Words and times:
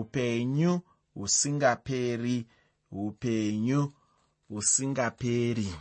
upenyu 0.00 0.80
husingaperi 1.14 2.46
upenyu 2.90 3.92
husingaperi. 4.48 5.74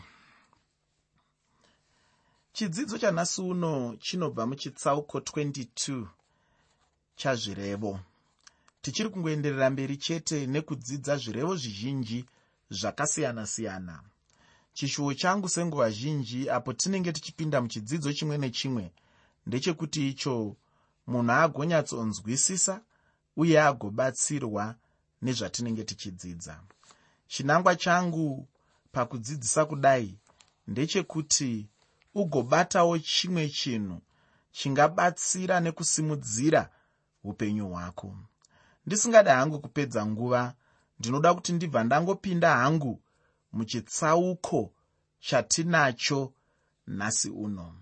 Chidzidzo 2.53 2.97
chanhasi 2.97 3.41
uno 3.41 3.95
chinobva 3.99 4.45
muchitsauko 4.47 5.17
22 5.19 6.07
chazvirevo. 7.15 7.99
Tichiri 8.81 9.09
kungoenderera 9.09 9.69
mberi 9.69 9.97
chete 9.97 10.47
nekudzidza 10.47 11.17
zvirevo 11.17 11.55
zvizhinji 11.55 12.25
zvakasiyana-siyana. 12.69 14.03
Chishuwo 14.73 15.13
changu 15.13 15.49
senguva 15.49 15.89
zhinji 15.91 16.49
apo 16.49 16.73
tinenge 16.73 17.11
tichipinda 17.11 17.61
muchidzidzo 17.61 18.13
chimwe 18.13 18.37
nechimwe 18.37 18.91
ndechekuti 19.45 20.09
icho 20.09 20.55
munhu 21.07 21.31
agonyatsonzwisisa 21.31 22.81
uye 23.37 23.61
agobatsirwa 23.61 24.75
nezvatinenge 25.21 25.83
tichidzidza. 25.83 26.59
Chinangwa 27.27 27.75
changu 27.75 28.47
pakudzidzisa 28.91 29.65
kudai 29.65 30.17
ndechekuti 30.67 31.67
ugobatawo 32.15 32.99
chimwe 32.99 33.49
chinhu 33.49 34.01
chingabatsira 34.51 35.59
nekusimudzira 35.59 36.69
upenyu 37.23 37.67
hwako. 37.69 38.15
Ndisingada 38.85 39.35
hangu 39.35 39.59
kupedza 39.59 40.05
nguva 40.05 40.53
ndinoda 40.99 41.33
kuti 41.33 41.53
ndibva 41.53 41.83
ndangopinda 41.83 42.55
hangu 42.55 43.01
muchitsauko 43.53 44.73
chatinacho 45.19 46.33
nhasi 46.87 47.29
uno. 47.29 47.75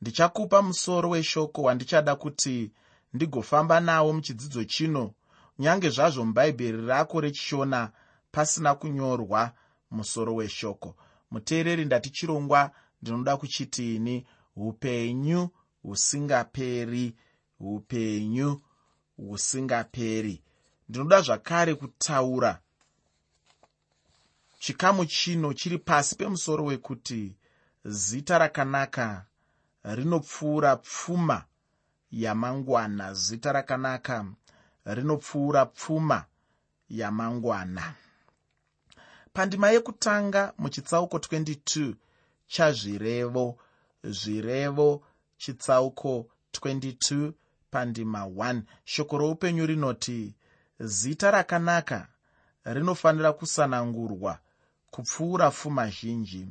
Ndichakupa 0.00 0.62
musoro 0.62 1.08
weshoko 1.10 1.62
wandichada 1.62 2.16
kuti 2.16 2.72
ndigofamba 3.12 3.80
nawo 3.80 4.12
muchidzidzo 4.12 4.64
chino. 4.64 5.14
Nyange 5.58 5.90
zvazvo 5.90 6.24
mubhaibheri 6.24 6.86
rako 6.86 7.20
rechishona 7.20 7.90
pasina 8.32 8.74
kunyorwa 8.74 9.52
musoro 9.90 10.34
weshoko. 10.34 10.96
Muteereri 11.30 11.84
ndati 11.84 12.10
chirongwa 12.10 12.70
ndinoda 13.02 13.36
kuchitini 13.36 14.26
upenyu 14.56 15.48
husingaperi 15.82 17.16
upenyu 17.60 18.60
husingaperi. 19.16 20.42
Ndinoda 20.88 21.20
zvakare 21.20 21.74
kutaura. 21.74 22.60
Chikamu 24.58 25.06
chino 25.06 25.52
chiri 25.54 25.78
pasi 25.78 26.16
pemusoro 26.16 26.64
wekuti 26.64 27.36
zita 27.84 28.38
rakanaka 28.38 29.26
rinopfuura 29.84 30.76
pfuma 30.76 31.44
yamangwana. 32.10 33.14
Zita 33.14 33.52
rakanaka. 33.52 34.26
Rinopfuura 34.84 35.66
pfuma 35.66 36.24
yamangwana. 36.88 37.94
Pandima 39.32 39.70
yekutanga 39.70 40.52
muchitsauko 40.58 41.16
22 41.18 41.94
chazvirevo. 42.46 43.58
Zvirevo 44.04 45.02
chitsauko 45.36 46.26
22 46.52 47.32
pandima 47.70 48.24
1 48.24 48.62
shoko 48.84 49.18
roupenyu 49.18 49.66
rinoti 49.66 50.34
zita 50.80 51.30
rakanaka. 51.30 52.08
Rinofanira 52.64 53.32
kusanangurwa 53.32 54.38
kupfuura 54.90 55.50
pfuma 55.50 55.90
zhinji 55.90 56.48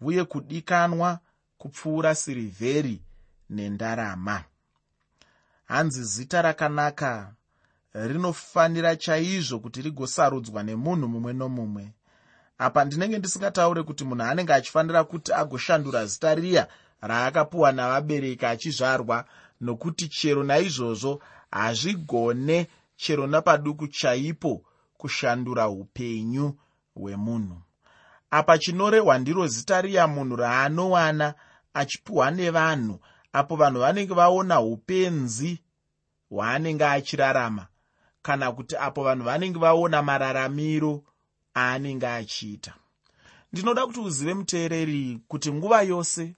uye 0.00 0.24
kudikanwa 0.24 1.18
kupfuura 1.58 2.14
sirivheri 2.14 3.02
nendarama 3.50 4.44
hanzi 5.64 6.04
zita 6.04 6.42
rakanaka. 6.42 7.34
Rinofanira 7.94 8.96
chaizvo 8.96 9.58
kuti 9.58 9.82
rigosarudzwa 9.82 10.62
nemunhu 10.62 11.08
mumwe 11.08 11.32
nomumwe. 11.32 11.92
Apa 12.58 12.84
ndinenge 12.84 13.18
ndisingataure 13.18 13.82
kuti 13.82 14.04
munhu 14.04 14.24
anenge 14.24 14.52
achifanira 14.54 15.04
kuti 15.04 15.32
agoshandura 15.32 16.06
zita 16.06 16.34
riya 16.34 16.68
raakapiwa 17.00 17.72
navabereki 17.72 18.46
achizvarwa 18.46 19.24
nokuti 19.60 20.08
chero 20.08 20.42
naizvozvo 20.44 21.22
hazvigone 21.50 22.66
chero 22.96 23.26
napaduku 23.26 23.86
chaipo 23.88 24.62
kushandura 24.98 25.68
upenyu 25.68 26.56
hwemunhu. 26.94 27.62
Apa 28.30 28.58
chinorehwa 28.58 29.18
ndiro 29.18 29.46
zita 29.46 29.80
riya 29.82 30.06
munhu 30.06 30.36
raanowana 30.36 31.34
achipiwa 31.74 32.30
nevanhu 32.30 33.00
apo 33.34 33.56
vanhu 33.56 33.80
vanenge 33.80 34.14
vaona 34.14 34.60
upenzi 34.60 35.58
hwaanenge 36.30 36.84
achirarama 36.84 37.66
kana 38.22 38.52
kuti 38.52 38.76
apo 38.76 39.04
vanhu 39.04 39.24
vanenge 39.24 39.58
vaona 39.58 40.02
mararamiro 40.02 41.02
aanenge 41.56 42.06
achiita. 42.06 42.74
Ndinoda 43.52 43.86
kuti 43.86 44.00
uzive 44.00 44.34
muteereri 44.34 45.20
kuti 45.28 45.52
nguva 45.52 45.82
yose 45.82 46.34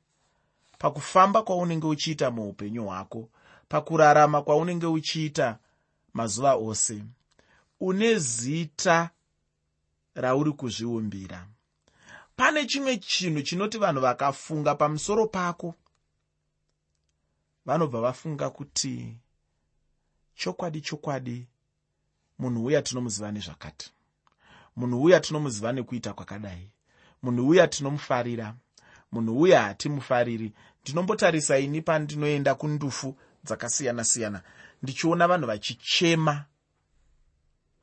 pakufamba 0.78 1.42
kwaunenge 1.42 1.86
uchiita 1.86 2.30
muupenyu 2.30 2.84
hwako 2.84 3.28
pakurarama 3.68 4.42
kwaunenge 4.42 4.86
uchiita 4.86 5.58
mazuva 6.14 6.54
ose 6.54 7.02
une 7.80 8.18
zita 8.18 9.10
rauri 10.14 10.52
kuzviumbira. 10.52 11.46
Pane 12.36 12.66
chimwe 12.66 12.96
chinhu 12.96 13.42
chinoti 13.42 13.78
vanhu 13.78 14.00
vakafunga 14.00 14.74
pamusoro 14.74 15.26
pako 15.26 15.74
vanobva 17.66 18.00
vafunga 18.00 18.50
kuti 18.50 19.16
chokwadi 20.34 20.80
chokwadi 20.80 21.46
munhu 22.38 22.64
uya 22.64 22.82
tinomuziva 22.82 23.32
nezvakati. 23.32 23.92
Munhu 24.76 25.02
uya 25.02 25.20
tinomuziva 25.20 25.72
nekuita 25.72 26.12
kwakadai. 26.12 26.70
Munhu 27.22 27.48
uya 27.48 27.68
tinomufarira 27.68 28.54
munhu 29.12 29.40
uya 29.40 29.62
hatimufariri. 29.62 30.52
Ndinombotarisa 30.82 31.58
ini 31.58 31.82
pandinoenda 31.82 32.54
kundufu 32.54 33.16
dzakasiyana-siyana 33.44 34.42
ndichiona 34.82 35.28
vanhu 35.28 35.46
vachichema 35.46 36.44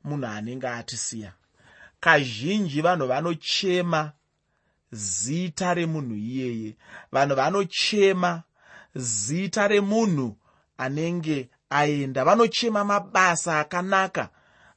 munhu 0.04 0.26
anenge 0.26 0.68
atisiya. 0.68 1.32
Kazhinji 2.00 2.80
vanhu 2.82 3.06
vanochema 3.06 4.12
zita 4.92 5.74
remunhu 5.74 6.14
iyeye. 6.14 6.76
Vanhu 7.12 7.36
vanochema 7.36 8.42
zita 8.94 9.68
remunhu 9.68 10.36
anenge 10.78 11.50
aenda. 11.70 12.24
Vanochema 12.24 12.84
mabasa 12.84 13.60
akanaka 13.60 14.30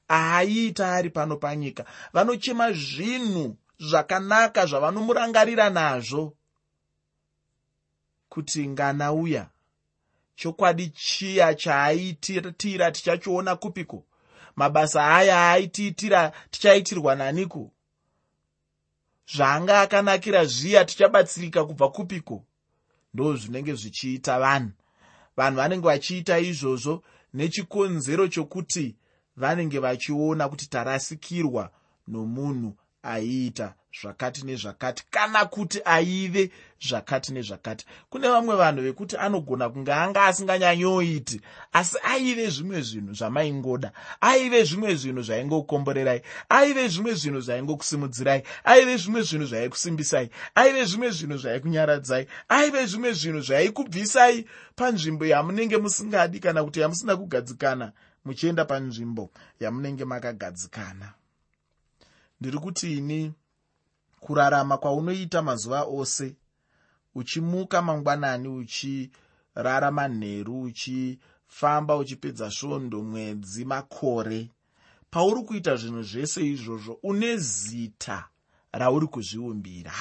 aaita 0.09 0.93
ari 0.93 1.09
pano 1.09 1.37
panyika. 1.37 1.85
Vanochema 2.13 2.71
zvinhu 2.71 3.57
zvakanaka 3.79 4.65
zvavanomurangarira 4.65 5.69
nazvo. 5.69 6.33
Kuti 8.29 8.67
ngana 8.67 9.13
uya 9.13 9.49
chokwadi 10.35 10.89
chiya 10.89 11.55
chaaitira 11.55 12.91
tichachiona 12.91 13.55
kupiko? 13.55 14.05
Mabasa 14.55 15.15
aya 15.15 15.37
aaitiitira 15.37 16.31
tichaitirwa 16.51 17.15
naniko? 17.15 17.71
Zvaanga 19.35 19.81
akanakira 19.81 20.45
zviya 20.45 20.85
tichabatsirika 20.85 21.65
kubva 21.65 21.89
kupiko 21.89 22.46
ndo 23.17 23.35
zvinenge 23.35 23.73
zvichiita 23.73 24.39
vanhu. 24.39 24.71
Vanhu 25.37 25.57
vanenge 25.57 25.85
vachiita 25.87 26.39
izvozvo 26.39 27.03
nechikonzero 27.33 28.27
chokuti 28.27 28.95
vanenge 29.37 29.79
vachiona 29.79 30.49
kuti 30.49 30.69
tarasikirwa 30.69 31.71
nomunhu 32.07 32.75
aiita 33.03 33.73
zvakati 34.01 34.45
nezvakati 34.45 35.03
kana 35.09 35.45
kuti 35.45 35.81
aive 35.85 36.51
zvakati 36.81 37.33
nezvakati. 37.33 37.85
Kune 38.09 38.27
vamwe 38.27 38.55
vanhu 38.55 38.81
vekuti 38.81 39.17
anogona 39.17 39.69
kunge 39.69 39.93
anga 39.93 40.25
asinganyanyoiti 40.25 41.41
asi 41.73 41.97
aive 42.03 42.49
zvimwe 42.49 42.81
zvinhu 42.81 43.13
zvamaingoda 43.13 43.91
aive 44.21 44.63
zvimwe 44.63 44.95
zvinhu 44.95 45.21
zvaingokomborerai 45.21 46.21
aive 46.49 46.87
zvimwe 46.87 47.13
zvinhu 47.13 47.41
zvaingokusimudzirai 47.41 48.43
aive 48.63 48.97
zvimwe 48.97 49.21
zvinhu 49.21 49.45
zvaikusimbisai 49.45 50.29
aive 50.55 50.85
zvimwe 50.85 51.09
zvinhu 51.11 51.37
zvaikunyaradzai 51.37 52.27
aive 52.49 52.85
zvimwe 52.85 53.13
zvinhu 53.13 53.41
zvaikubvisai 53.41 54.45
panzvimbo 54.75 55.25
yamunenge 55.25 55.77
musingadi 55.77 56.39
kana 56.39 56.63
kuti 56.63 56.79
yamusina 56.79 57.17
kugadzikana. 57.17 57.91
Muchienda 58.25 58.65
panzvimbo 58.65 59.31
yamunenge 59.59 60.05
makagadzikana 60.05 61.13
ndiri 62.41 62.57
kuti 62.57 62.97
ini 62.97 63.33
kurarama 64.19 64.77
kwaunoita 64.77 65.41
mazuva 65.41 65.83
ose 65.83 66.35
uchimuka 67.15 67.81
mangwanani 67.81 68.47
uchirara 68.47 69.91
manheru 69.91 70.61
uchifamba 70.61 71.97
uchipedza 71.97 72.51
svondo 72.51 73.03
mwedzi 73.03 73.65
makore 73.65 74.49
pauri 75.11 75.43
kuita 75.43 75.75
zvinhu 75.75 76.03
zvese 76.03 76.45
izvozvo 76.45 76.99
une 77.03 77.37
zita 77.37 78.29
rauri 78.71 79.07
kuzviumbira. 79.07 79.93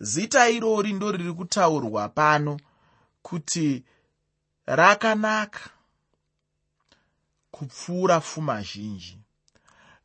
Zita 0.00 0.48
irori 0.48 0.92
ndo 0.92 1.12
riri 1.12 1.32
kutaurwa 1.32 2.08
pano 2.08 2.60
kuti 3.22 3.84
rakanaka 4.66 5.70
kupfuura 7.50 8.20
pfuma 8.20 8.62
zhinji 8.62 9.19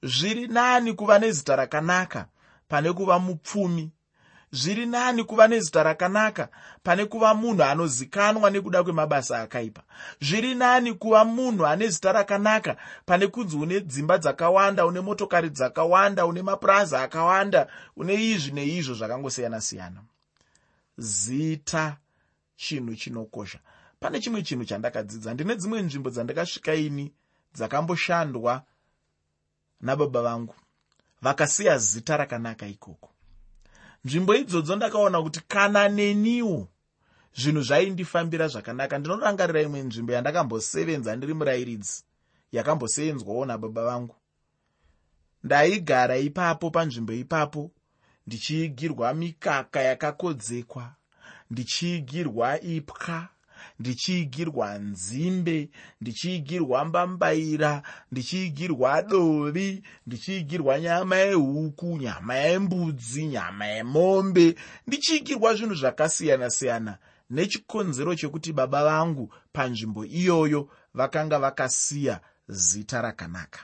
zviri 0.06 0.48
nani 0.48 0.94
kuva 0.94 1.20
nezita 1.20 1.56
rakanaka 1.56 2.28
pane 2.68 2.94
kuva 2.94 3.20
mupfumi. 3.20 3.92
Zviri 4.52 4.86
nani 4.86 5.24
kuva 5.24 5.48
nezita 5.48 5.84
rakanaka 5.84 6.50
pane 6.84 7.06
kuva 7.06 7.34
munhu 7.34 7.64
anozikanwa 7.64 8.50
nekuda 8.50 8.84
kwemabasa 8.84 9.42
akaipa. 9.42 9.84
Zviri 10.22 10.56
nani 10.56 10.94
kuva 10.94 11.26
munhu 11.26 11.66
ane 11.66 11.88
zita 11.88 12.12
rakanaka 12.12 12.78
pane 13.06 13.28
kunzi 13.28 13.58
une 13.58 13.82
dzimba 13.82 14.18
dzakawanda 14.18 14.86
une 14.86 15.02
motokari 15.02 15.50
dzakawanda 15.50 16.26
une 16.26 16.42
mapuraza 16.42 17.02
akawanda 17.02 17.68
une 17.98 18.14
izvi 18.14 18.52
neizvo 18.52 18.94
zvakangosiyana-siyana. 18.94 20.02
Zita 20.98 21.98
chinhu 22.56 22.96
chinokosha. 22.96 23.60
Pane 24.00 24.20
chimwe 24.20 24.44
chinhu 24.44 24.66
chandakadzidza. 24.66 25.34
Ndine 25.34 25.56
dzimwe 25.56 25.82
nzvimbo 25.82 26.10
dzandakasvika 26.10 26.74
ini 26.76 27.14
dzakamboshandwa 27.54 28.64
nababa 29.82 30.22
vangu 30.22 30.56
vakasiya 31.22 31.78
zita 31.78 32.18
rakanaka 32.18 32.68
ikoko. 32.68 33.10
Nzvimbo 34.06 34.36
idzodzo 34.36 34.76
ndakaona 34.76 35.22
kuti 35.22 35.42
kana 35.48 35.90
neniwo 35.90 36.68
zvinhu 37.36 37.62
zvaindifambira 37.62 38.48
zvakanaka 38.48 38.98
ndinorangarira 38.98 39.62
imwe 39.62 39.80
nzvimbo 39.84 40.12
yandakambosevenza 40.14 41.16
ndiri 41.16 41.34
murayiridzi 41.34 42.04
yakambosevenzwawo 42.52 43.46
nababa 43.46 43.84
vangu. 43.84 44.16
Ndaigara 45.44 46.18
ipapo 46.18 46.72
panzvimbo 46.72 47.14
ipapo 47.14 47.72
ndichiigirwa 48.28 49.14
mikaka 49.14 49.82
yakakodzekwa 49.82 50.96
ndichiigirwa 51.52 52.62
ipwa 52.62 53.30
ndichiigirwa 53.80 54.78
nzimbe 54.78 55.70
ndichiigirwa 56.02 56.86
mbambaira 56.86 57.82
ndichiigirwa 58.12 59.02
dovi 59.02 59.84
ndichiigirwa 60.08 60.80
nyama 60.80 61.16
yehuku 61.16 61.98
nyama 61.98 62.36
yembudzi 62.36 63.26
nyama 63.26 63.66
yemombe 63.66 64.56
ndichiigirwa 64.88 65.54
zvinhu 65.56 65.76
zvakasiyana-siyana. 65.76 66.98
Nechikonzero 67.30 68.16
chekuti 68.16 68.54
baba 68.54 68.84
vangu 68.86 69.34
panzvimbo 69.54 70.06
iyoyo 70.06 70.70
vakanga 70.94 71.40
vakasiya 71.40 72.22
zita 72.48 73.02
rakanaka. 73.02 73.60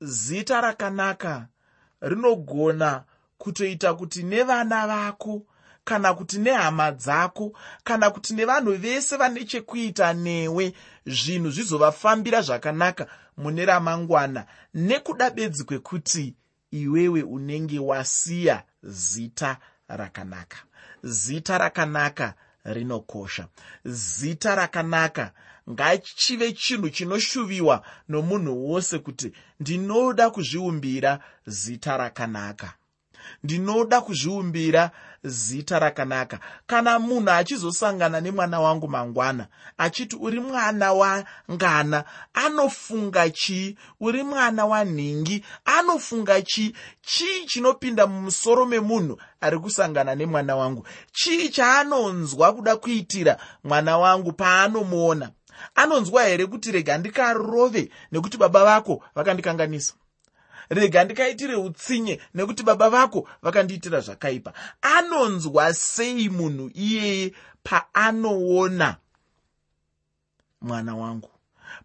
Zita 0.00 0.60
rakanaka 0.60 1.48
rinogona 2.00 3.04
kutoita 3.38 3.94
kuti 3.94 4.22
nevana 4.22 4.86
vako 4.86 5.46
kana 5.84 6.14
kuti 6.14 6.38
nehama 6.38 6.92
dzako 6.92 7.52
kana 7.84 8.10
kuti 8.10 8.34
nevanhu 8.34 8.72
vese 8.72 9.16
vane 9.16 9.44
chekuita 9.44 10.12
newe 10.12 10.74
zvinhu 11.06 11.50
zvizovafambira 11.50 12.42
zvakanaka 12.42 13.06
mune 13.36 13.64
ramangwana. 13.66 14.46
Nekuda 14.74 15.30
bedzi 15.30 15.64
kwekuti 15.64 16.34
iwewe 16.70 17.22
unenge 17.22 17.78
wasiya 17.78 18.62
zita 18.82 19.56
rakanaka. 19.88 20.56
Zita 21.02 21.58
rakanaka 21.58 22.34
rinokosha. 22.64 23.48
Zita 23.84 24.54
rakanaka 24.54 25.32
ngachive 25.70 26.52
chinhu 26.52 26.90
chinoshuviwa 26.90 27.82
nomunhu 28.08 28.70
wose 28.70 28.98
kuti 28.98 29.32
ndinoda 29.60 30.30
kuzviumbira 30.30 31.20
zita 31.46 31.96
rakanaka 31.96 32.74
ndinoda 33.44 34.00
kuzviumbira 34.00 34.90
zita 35.24 35.78
rakanaka. 35.78 36.38
Kana 36.66 36.98
munhu 36.98 37.30
achizosangana 37.30 38.20
nemwana 38.20 38.60
wangu 38.60 38.88
mangwana 38.88 39.46
achiti 39.78 40.16
uri 40.20 40.40
mwana 40.40 40.92
wangana 40.92 42.04
anofunga 42.34 43.30
chii 43.30 43.76
uri 44.00 44.22
mwana 44.22 44.66
wanhingi 44.66 45.44
anofunga 45.64 46.42
chii 46.42 46.74
chii 47.02 47.46
chinopinda 47.46 48.06
mumusoro 48.06 48.66
memunhu 48.66 49.18
ari 49.40 49.58
kusangana 49.58 50.14
nemwana 50.14 50.56
wangu? 50.56 50.86
Chii 51.12 51.48
chaanonzwa 51.48 52.52
kuda 52.52 52.76
kuitira 52.76 53.36
mwana 53.64 53.98
wangu 53.98 54.32
paanomuona? 54.32 55.30
Anonzwa 55.74 56.24
here 56.24 56.46
kuti 56.46 56.72
rega 56.72 56.98
ndikarove 56.98 57.90
nekuti 58.12 58.36
baba 58.36 58.64
vako 58.64 59.02
vakandikanganisa 59.14 59.94
rega 60.68 61.04
ndikaitire 61.04 61.54
utsinye 61.56 62.20
nekuti 62.34 62.62
baba 62.62 62.90
vako 62.90 63.28
vakandiitira 63.42 64.00
zvakaipa. 64.00 64.52
Anonzwa 64.82 65.74
sei 65.74 66.28
munhu 66.28 66.70
iyeye 66.74 67.32
paanoona? 67.62 68.96
Mwana 70.60 70.96
wangu. 70.96 71.30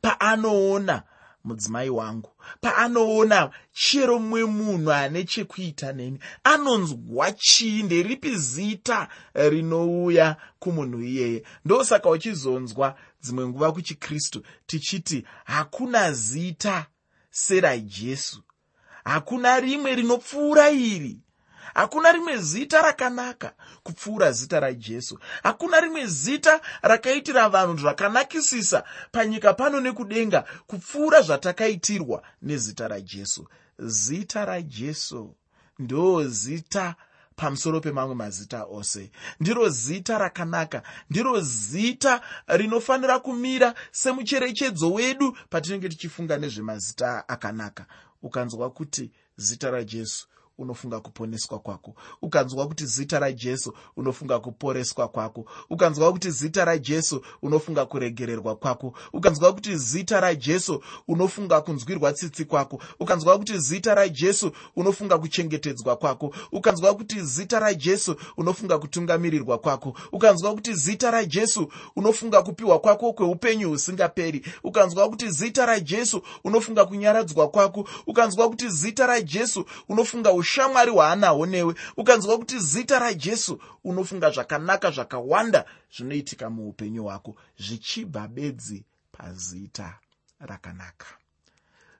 Paanoona 0.01 1.03
mudzimai 1.43 1.89
wangu. 1.89 2.29
Paanoona 2.61 3.51
chero 3.73 4.19
mumwe 4.19 4.45
munhu 4.45 4.91
ane 4.91 5.23
chekuita 5.23 5.93
neni. 5.93 6.19
Anonzwa 6.43 7.31
chii? 7.31 7.83
Nderipi 7.83 8.35
zita 8.35 9.07
rinouya 9.33 10.37
kumunhu 10.59 11.01
iyeye? 11.03 11.43
Ndosaka 11.65 12.09
uchizonzwa 12.09 12.95
dzimwe 13.21 13.47
nguva 13.47 13.71
kuchikristu 13.71 14.43
tichiti 14.65 15.25
hakuna 15.45 16.11
zita 16.13 16.85
serajesu 17.29 18.43
hakuna 19.09 19.59
rimwe 19.59 19.95
rinopfuura 19.95 20.69
iri. 20.69 21.17
Hakuna 21.73 22.11
rimwe 22.11 22.37
zita 22.37 22.81
rakanaka 22.81 23.53
kupfuura 23.83 24.31
zita 24.31 24.59
rajesu. 24.59 25.19
Hakuna 25.43 25.79
rimwe 25.79 26.05
zita 26.05 26.61
rakaitira 26.81 27.49
vanhu 27.49 27.77
zvakanakisisa 27.77 28.83
panyika 29.11 29.53
pano 29.53 29.79
nekudenga 29.81 30.43
kupfuura 30.67 31.21
zvatakaitirwa 31.21 32.23
nezita 32.41 32.87
rajesu. 32.87 33.47
Zita 33.79 34.45
rajesu 34.45 35.35
ndo 35.79 36.27
zita 36.27 36.95
pamusoro 37.35 37.79
pemamwe 37.81 38.15
mazita 38.15 38.63
ose. 38.63 39.11
Ndiro 39.39 39.69
zita 39.69 40.17
rakanaka 40.17 40.81
ndiro 41.09 41.41
zita 41.41 42.21
rinofanira 42.47 43.19
kumira 43.19 43.73
semucherechedzo 43.91 44.91
wedu 44.91 45.37
patinenge 45.49 45.89
tichifunga 45.89 46.37
nezvemazita 46.37 47.29
akanaka 47.29 47.85
ukanzwa 48.21 48.69
kuti 48.69 49.11
zita 49.37 49.71
rajesu 49.71 50.27
unofunga 50.63 50.99
kuponeswa 50.99 51.59
kwako. 51.59 51.93
Ukanzwa 52.21 52.67
kuti 52.67 52.85
zita 52.85 53.19
rajesu 53.19 53.73
unofunga 53.97 54.39
kuporeswa 54.39 55.07
kwako. 55.07 55.45
Ukanzwa 55.69 56.11
kuti 56.11 56.31
zita 56.31 56.65
rajesu 56.65 57.21
unofunga 57.41 57.85
kuregererwa 57.85 58.55
kwako. 58.55 58.93
Ukanzwa 59.13 59.53
kuti 59.53 59.75
zita 59.77 60.19
rajesu 60.19 60.83
unofunga 61.07 61.61
kunzwirwa 61.61 62.13
tsitsi 62.13 62.45
kwako. 62.45 62.81
Ukanzwa 62.99 63.37
kuti 63.37 63.57
zita 63.59 63.95
rajesu 63.95 64.51
unofunga 64.75 65.17
kuchengetedzwa 65.17 65.95
kwako. 65.95 66.35
Ukanzwa 66.51 66.95
kuti 66.95 67.21
zita 67.21 67.59
rajesu 67.59 68.15
unofunga 68.37 68.79
kutungamirirwa 68.79 69.57
kwako. 69.57 69.93
Ukanzwa 70.11 70.53
kuti 70.53 70.73
zita 70.73 71.11
rajesu 71.11 71.71
unofunga 71.95 72.41
kupiwa 72.43 72.79
kwako 72.79 73.13
kweupenyu 73.13 73.69
husingaperi. 73.69 74.45
Ukanzwa 74.63 75.09
kuti 75.09 75.29
zita 75.29 75.65
rajesu 75.65 76.21
unofunga 76.43 76.85
kunyaradzwa 76.85 77.49
kwako. 77.49 77.87
Ukanzwa 78.07 78.49
kuti 78.49 78.69
zita 78.69 79.07
rajesu 79.07 79.65
unofunga 79.89 80.29
ushamwari 80.49 80.91
hwaanahwo 80.91 81.45
newe 81.45 81.75
ukanzwa 81.97 82.37
kuti 82.37 82.59
zita 82.59 82.99
rajesu 82.99 83.61
unofunga 83.83 84.31
zvakanaka 84.31 84.91
zvakawanda 84.91 85.65
zvinoitika 85.93 86.49
muupenyu 86.49 87.03
hwako 87.03 87.35
zvichibva 87.57 88.27
bedzi 88.27 88.85
pazita 89.11 89.99
rakanaka. 90.39 91.07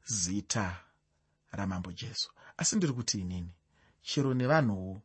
Zita 0.06 0.78
ramambo 1.52 1.92
jesu. 1.92 2.32
Asi 2.58 2.76
ndiri 2.76 2.94
kuti 2.94 3.20
inini 3.20 3.52
chero 4.02 4.34
nevanhuwo 4.34 5.02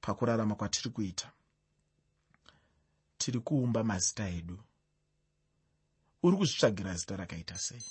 pakurarama 0.00 0.54
kwatiri 0.54 0.90
kuita 0.90 1.32
tiri 3.18 3.40
kuumba 3.40 3.84
mazita 3.84 4.28
edu. 4.28 4.58
Uri 6.22 6.36
kuzvitsvagira 6.36 6.94
zita 6.94 7.16
rakaita 7.16 7.58
sei? 7.58 7.84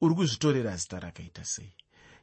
Uri 0.00 0.14
kuzvitorera 0.14 0.76
zita 0.76 1.00
rakaita 1.00 1.44
sei 1.44 1.79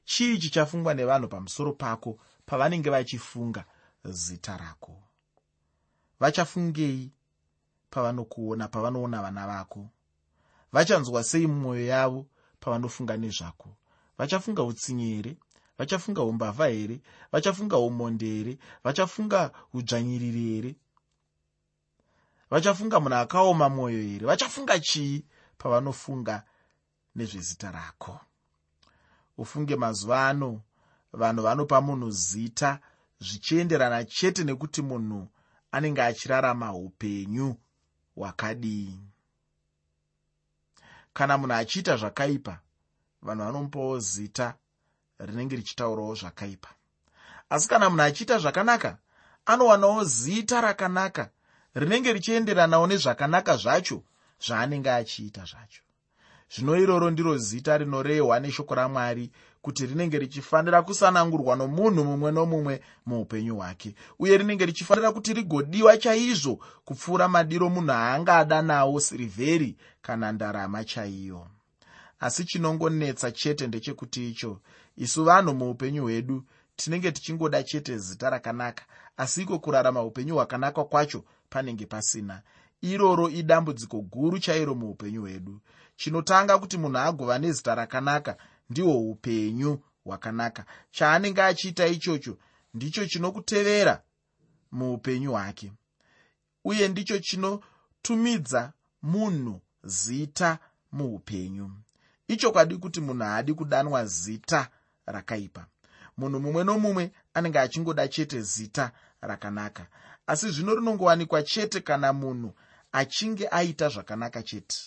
chii 0.08 0.38
chichafungwa 0.38 0.94
nevanhu 0.94 1.28
pamusoro 1.28 1.74
pako 1.74 2.18
pavanenge 2.46 2.90
vachifunga 2.90 3.66
zita 4.04 4.58
rako? 4.58 5.04
Vachafungei 6.20 7.12
pavanokuona 7.90 8.68
pavanoona 8.68 9.22
vana 9.22 9.48
vako? 9.48 9.90
Vachanzwa 10.72 11.24
sei 11.24 11.48
mumwoyo 11.48 11.86
yavo 11.86 12.26
pavanofunga 12.60 13.18
nezvako? 13.18 13.70
Vachafunga 14.18 14.64
utsinye 14.64 15.06
here? 15.16 15.38
Vachafunga 15.78 16.22
umbavha 16.24 16.68
here? 16.68 17.02
Vachafunga 17.32 17.78
umonde 17.78 18.26
here? 18.26 18.58
Vachafunga 18.84 19.52
udzvanyiriri 19.74 20.42
here? 20.54 20.76
Vachafunga 22.50 23.00
munhu 23.00 23.16
akaoma 23.16 23.70
mwoyo 23.70 24.02
here? 24.02 24.26
Vachafunga 24.26 24.80
chii 24.80 25.26
pavanofunga 25.58 26.44
nezvezita 27.16 27.72
rako 27.72 28.20
ufunge 29.38 29.76
mazuva 29.76 30.28
ano 30.28 30.62
vanhu 31.14 31.44
vanopa 31.44 31.82
munhu 31.82 32.12
zita 32.12 32.80
zvichienderana 33.20 34.04
chete 34.04 34.44
nekuti 34.44 34.82
munhu 34.82 35.28
anenge 35.72 36.02
achirarama 36.02 36.74
upenyu 36.74 37.56
hwakadii. 38.16 39.00
Kana 41.14 41.38
munhu 41.38 41.54
achiita 41.54 41.98
zvakaipa 41.98 42.60
vanhu 43.22 43.44
vanomupawo 43.46 44.00
zita 44.00 44.56
rinenge 45.20 45.56
richitaurawo 45.56 46.16
zvakaipa. 46.16 46.70
Asi 47.50 47.68
kana 47.68 47.90
munhu 47.90 48.04
achiita 48.04 48.40
zvakanaka 48.40 48.98
anowanawo 49.46 50.04
zita 50.04 50.62
rakanaka 50.62 51.30
rinenge 51.76 52.14
richienderanawo 52.14 52.88
nezvakanaka 52.88 53.58
zvacho 53.58 54.04
zvaanenge 54.46 54.92
achiita 54.92 55.46
zvacho 55.46 55.87
zvino 56.56 56.76
iroro 56.78 57.10
ndiro 57.12 57.38
zita 57.38 57.78
rinorehwa 57.78 58.40
neshoko 58.40 58.76
ramwari 58.76 59.32
kuti 59.62 59.86
rinenge 59.86 60.20
richifanira 60.20 60.82
kusanangurwa 60.82 61.56
nomunhu 61.56 62.04
mumwe 62.04 62.32
nomumwe 62.32 62.82
muupenyu 63.06 63.56
hwake. 63.56 63.96
Uye 64.20 64.38
rinenge 64.38 64.66
richifanira 64.66 65.12
kuti 65.12 65.34
rigodiwa 65.34 65.98
chaizvo 65.98 66.60
kupfuura 66.86 67.28
madiro 67.28 67.70
munhu 67.70 67.92
aangada 67.92 68.62
nawo 68.62 69.00
sirivheri 69.00 69.78
kana 70.02 70.32
ndarama 70.32 70.84
chaiyo. 70.84 71.48
Asi 72.20 72.46
chinongonetsa 72.46 73.32
chete 73.32 73.68
ndechekuti 73.68 74.30
icho 74.30 74.60
isu 74.98 75.24
vanhu 75.24 75.54
muupenyu 75.54 76.04
hwedu 76.04 76.44
tinenge 76.76 77.12
tichingoda 77.12 77.64
chete 77.64 77.98
zita 77.98 78.30
rakanaka 78.30 78.84
asi 79.18 79.42
iko 79.42 79.60
kurarama 79.60 80.04
upenyu 80.04 80.34
hwakanaka 80.36 80.84
kwacho 80.84 81.24
panenge 81.50 81.86
pasina. 81.86 82.42
Iroro 82.82 83.30
idambudziko 83.30 84.02
guru 84.02 84.40
chairo 84.40 84.76
muupenyu 84.76 85.22
hwedu 85.22 85.60
chinotanga 85.98 86.60
kuti 86.60 86.78
munhu 86.78 86.98
agova 86.98 87.36
nezita 87.40 87.76
rakanaka 87.76 88.38
ndihwo 88.70 88.96
upenyu 89.12 89.72
hwakanaka. 90.06 90.66
Chaanenge 90.92 91.42
achiita 91.44 91.88
ichocho 91.88 92.38
ndicho 92.74 93.06
chinokutevera 93.06 94.02
muupenyu 94.72 95.32
hwake. 95.32 95.72
Uye 96.64 96.88
ndicho 96.88 97.20
chinotumidza 97.20 98.74
munhu 99.02 99.62
zita 99.84 100.60
muupenyu. 100.92 101.72
Ichokwadi 102.28 102.78
kuti 102.78 103.02
munhu 103.02 103.24
haadi 103.24 103.54
kudanwa 103.54 104.06
zita 104.06 104.70
rakaipa. 105.06 105.66
Munhu 106.18 106.40
mumwe 106.40 106.64
nomumwe 106.64 107.12
anenge 107.34 107.60
achingoda 107.60 108.08
chete 108.08 108.42
zita 108.42 108.92
rakanaka. 109.22 109.88
Asi 110.28 110.52
zvino 110.52 110.76
rinongowanikwa 110.76 111.44
chete 111.44 111.82
kana 111.82 112.14
munhu 112.14 112.54
achinge 112.92 113.48
aita 113.48 113.90
zvakanaka 113.90 114.44
chete 114.44 114.78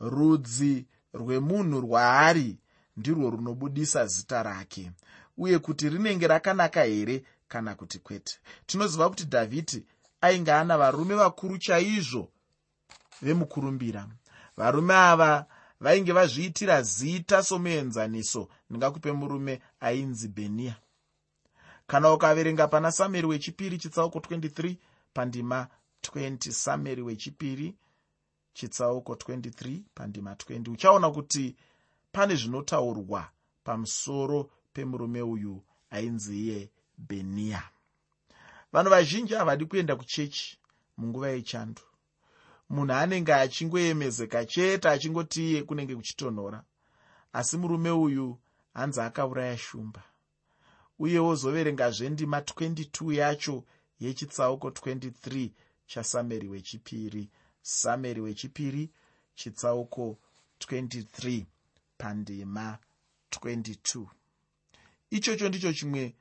rudzi 0.00 0.86
rwemunhu 1.14 1.80
rwaari 1.80 2.58
ndirwo 2.96 3.30
runobudisa 3.30 4.06
zita 4.06 4.42
rake 4.42 4.90
uye 5.38 5.58
kuti 5.58 5.88
rinenge 5.88 6.26
rakanaka 6.26 6.82
here 6.82 7.24
kana 7.48 7.74
kuti 7.74 7.98
kwete. 7.98 8.38
Tinoziva 8.66 9.08
kuti 9.08 9.24
dhavhidhi 9.24 9.84
ainge 10.20 10.52
ana 10.52 10.78
varume 10.78 11.14
vakuru 11.14 11.58
chaizvo 11.58 12.28
vemukurumbira. 13.22 14.08
Varume 14.56 14.94
ava 14.94 15.46
vainge 15.80 16.12
vazviitira 16.12 16.82
zita 16.82 17.42
somuenzaniso 17.42 18.48
ndingakupe 18.70 19.12
murume 19.12 19.60
ainzi 19.80 20.28
bheniya 20.28 20.76
kana 21.86 22.12
ukaverenga 22.12 22.68
pana 22.68 22.92
samueri 22.92 23.26
wechipiri 23.26 23.78
chitsauko 23.78 24.18
23 24.18 24.76
pandima 25.14 25.68
20 26.02 26.50
samueri 26.50 27.02
wechipiri 27.02 27.74
chitsauko 28.58 29.12
23 29.12 29.80
pandima 29.94 30.32
20 30.34 30.70
uchaona 30.70 31.10
kuti 31.10 31.56
pane 32.12 32.34
zvinotaurwa 32.40 33.22
pamusoro 33.64 34.50
pemurume 34.72 35.22
uyu 35.22 35.54
ainzi 35.90 36.34
iye 36.42 36.60
bheniya 37.08 37.62
vanhu 38.72 38.90
vazhinji 38.90 39.34
havadi 39.34 39.64
kuenda 39.64 39.96
kuchechi 39.96 40.58
munguva 40.98 41.28
yechando. 41.28 41.82
Munhu 42.70 42.92
anenge 42.92 43.34
achingoemezeka 43.34 44.44
chete 44.52 44.88
achingoti 44.88 45.40
iye 45.50 45.62
kunenge 45.62 45.96
kuchitonhora 45.96 46.64
asi 47.32 47.56
murume 47.56 47.90
uyu 47.90 48.38
hanzi 48.74 49.00
akauraya 49.00 49.58
shumba. 49.58 50.02
Uye 50.98 51.18
wozoverengazve 51.18 52.08
ndima 52.08 52.40
22 52.40 53.12
yacho 53.14 53.64
yechitsauko 54.00 54.68
23 54.68 55.50
chasameri 55.86 56.48
wechipiri 56.48 57.30
sameri 57.62 58.20
wechipiri 58.20 58.90
chitsauko 59.34 60.18
23 60.60 61.44
pandima 61.98 62.78
22 63.30 64.06
ichocho 65.10 65.48
ndicho 65.48 65.72
chimwe 65.72 66.14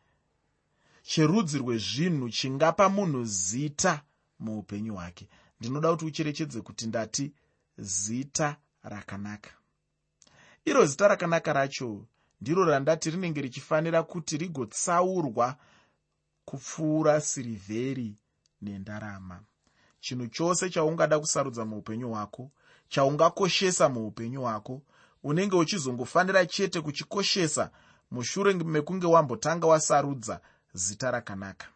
cherudzi 1.04 1.58
rwezvinhu 1.58 2.30
chingapa 2.30 2.90
munhu 2.90 3.26
zita 3.26 4.04
muupenyu 4.40 4.94
hwake. 4.94 5.30
Ndinoda 5.60 5.92
kuti 5.92 6.06
ucherechedze 6.06 6.62
kuti 6.62 6.88
ndati 6.88 7.32
zita 7.78 8.58
rakanaka. 8.84 9.50
Iro 10.66 10.86
zita 10.86 11.08
rakanaka 11.08 11.54
racho 11.54 12.06
ndiro 12.42 12.66
randati 12.66 13.10
rinenge 13.10 13.42
richifanira 13.42 14.04
kuti 14.04 14.38
rigotsaurwa 14.38 15.58
kupfuura 16.46 17.22
sirivheri 17.22 18.16
nendarama 18.62 19.44
chinhu 20.08 20.28
chose 20.28 20.70
chaungada 20.70 21.20
kusarudza 21.20 21.66
muupenyu 21.66 22.10
hwako 22.10 22.52
chaungakoshesa 22.90 23.90
muupenyu 23.90 24.42
hwako 24.42 24.82
unenge 25.24 25.56
uchizongofanira 25.56 26.46
chete 26.46 26.82
kuchikoshesa 26.82 27.70
mushure 28.12 28.54
mekunge 28.54 29.08
wambotanga 29.08 29.68
wasarudza 29.68 30.40
zita 30.74 31.12
rakanaka. 31.12 31.68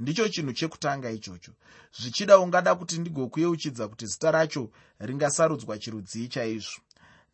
Ndicho 0.00 0.28
chinhu 0.28 0.52
chekutanga 0.52 1.10
ichocho. 1.10 1.52
Zvichida 2.00 2.38
ungada 2.38 2.74
kuti 2.74 2.98
ndigokuyeuchidza 2.98 3.88
kuti 3.88 4.06
zita 4.06 4.30
racho 4.30 4.70
ringasarudzwa 4.98 5.78
chirudzii 5.78 6.28
chaizvo. 6.28 6.80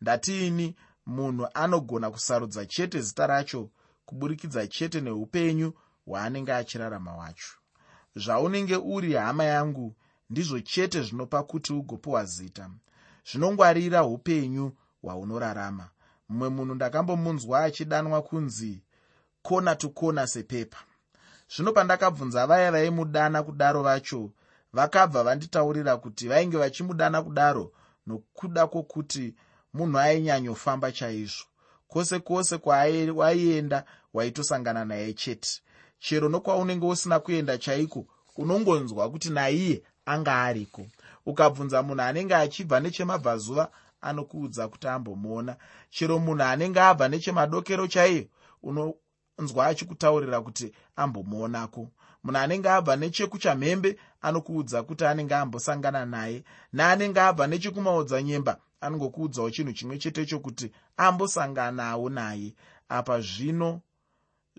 Ndatiini 0.01 0.75
munhu 1.05 1.47
anogona 1.53 2.11
kusarudza 2.11 2.65
chete 2.65 3.01
zita 3.01 3.27
racho 3.27 3.69
kuburikidza 4.05 4.67
chete 4.67 5.01
neupenyu 5.01 5.73
hwaanenge 6.05 6.53
achirarama 6.53 7.15
wacho. 7.15 7.53
Zvaunenge 8.15 8.75
uri 8.75 9.13
hama 9.13 9.43
yangu 9.43 9.95
ndizvo 10.29 10.59
chete 10.59 11.01
zvinopa 11.01 11.43
kuti 11.43 11.73
ugopiwa 11.73 12.25
zita. 12.25 12.69
Zvinongwarira 13.31 14.03
upenyu 14.03 14.71
hwaunorarama. 15.01 15.89
Mumwe 16.29 16.49
munhu 16.49 16.75
ndakambomunzwa 16.75 17.63
achidanwa 17.63 18.21
kunzi 18.21 18.81
kona 19.41 19.75
to 19.75 19.89
kona 19.89 20.27
sepepa. 20.27 20.77
Zvino 21.55 21.73
pandakabvunza 21.73 22.47
vaya 22.47 22.71
vaimudana 22.71 23.43
kudaro 23.43 23.83
vacho 23.83 24.31
vakabva 24.73 25.23
vanditaurira 25.23 25.97
kuti 25.97 26.27
vainge 26.27 26.57
vachimudana 26.57 27.21
kudaro 27.21 27.71
nokuda 28.07 28.67
kwokuti 28.67 29.35
munhu 29.73 29.97
ainyanyofamba 29.99 30.91
chaizvo. 30.91 31.45
Kwose 31.87 32.19
kwose 32.19 32.57
kwawaienda 32.57 33.83
waitosangana 34.13 34.85
naye 34.85 35.13
chete. 35.13 35.61
Chero 35.99 36.29
nokwaunenge 36.29 36.85
usina 36.85 37.19
kuenda 37.19 37.57
chaiko 37.57 38.05
unongonzwa 38.37 39.09
kuti 39.11 39.29
naiye 39.29 39.83
anga 40.11 40.33
ariko. 40.49 40.81
Ukabvunza 41.29 41.77
munhu 41.85 42.01
anenge 42.01 42.35
achibva 42.35 42.77
nechemabvazuva 42.79 43.65
anokuudza 44.07 44.63
kuti 44.71 44.87
ambomuona 44.87 45.53
chero 45.93 46.15
munhu 46.25 46.43
anenge 46.51 46.79
abva 46.89 47.05
nechemadokero 47.11 47.85
chaiyo 47.93 48.23
unonzwa 48.67 49.61
achikutaurira 49.69 50.37
kuti 50.41 50.67
ambomuonako 51.01 51.83
munhu 52.23 52.39
anenge 52.43 52.69
abva 52.69 52.95
nechekuchamhembe 52.95 53.89
anokuudza 54.21 54.83
kuti 54.83 55.03
anenge 55.05 55.35
ambosangana 55.35 56.05
naye. 56.05 56.43
Neanenge 56.73 57.19
abva 57.21 57.47
nechekumaodzanyemba 57.47 58.53
anongokuudzawo 58.81 59.49
chinhu 59.53 59.73
chimwe 59.73 59.97
chete 60.01 60.25
chokuti 60.25 60.71
ambosanganawo 60.97 62.09
naye. 62.09 62.53
Apa 62.89 63.21
zvino 63.21 63.81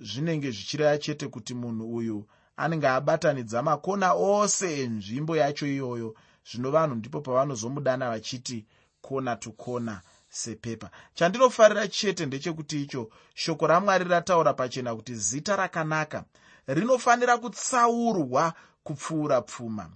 zvinenge 0.08 0.50
zvichireva 0.50 0.98
chete 0.98 1.28
kuti 1.28 1.54
munhu 1.54 1.84
uyu 1.96 2.18
anenge 2.60 2.88
abatanidza 2.88 3.62
makona 3.62 4.12
ose 4.12 4.80
enzvimbo 4.82 5.36
yacho 5.36 5.66
iyoyo. 5.66 6.14
Zvino 6.48 6.70
vanhu 6.70 6.94
ndipo 6.94 7.20
pavanozomudana 7.20 8.10
vachiti 8.10 8.66
kona 9.02 9.36
to 9.36 9.50
kona 9.52 10.00
sepepa. 10.28 10.90
Chandinofarira 11.14 11.88
chete 11.88 12.26
ndechekuti 12.26 12.82
icho 12.82 13.10
shoko 13.34 13.66
ramwari 13.66 14.04
rataura 14.04 14.52
pachena 14.54 14.94
kuti 14.96 15.14
zita 15.14 15.56
rakanaka 15.56 16.24
rinofanira 16.66 17.38
kutsaurwa 17.38 18.54
kupfuura 18.84 19.40
pfuma. 19.42 19.90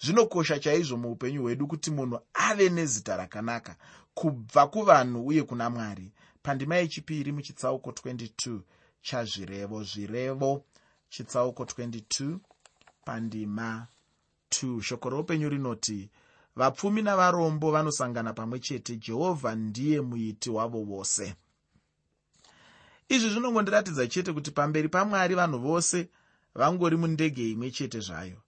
Zvinokosha 0.00 0.58
chaizvo 0.58 0.96
muupenyu 0.96 1.42
hwedu 1.42 1.66
kuti 1.66 1.90
munhu 1.90 2.20
ave 2.34 2.68
nezita 2.68 3.16
rakanaka 3.16 3.76
kubva 4.14 4.66
kuvanhu 4.66 5.26
uye 5.26 5.42
kuna 5.42 5.70
mwari. 5.70 6.12
Pandima 6.42 6.76
yechipiri 6.76 7.32
muchitsauko 7.32 7.90
22 7.90 8.60
chazvirevo 9.02 9.82
zvirevo 9.84 10.64
chitsauko 11.08 11.62
22 11.64 12.38
pandima 13.04 13.86
2 14.50 14.80
shoko 14.80 15.10
roupenyu 15.10 15.48
rinoti 15.48 16.10
vapfumi 16.56 17.02
navarombo 17.02 17.70
vanosangana 17.70 18.32
pamwe 18.32 18.58
chete 18.58 18.96
jehovha 18.96 19.54
ndiye 19.54 20.00
muiti 20.00 20.50
wavo 20.50 20.84
vose 20.84 21.34
izvi 23.08 23.28
zvinongondiratidza 23.30 24.06
chete 24.06 24.32
kuti 24.32 24.50
pamberi 24.50 24.88
pamwari 24.88 25.34
vanhu 25.34 25.58
vose 25.58 26.08
vangori 26.54 26.96
mundege 26.96 27.50
imwe 27.50 27.70
chete 27.70 28.00
zvayo. 28.00 28.38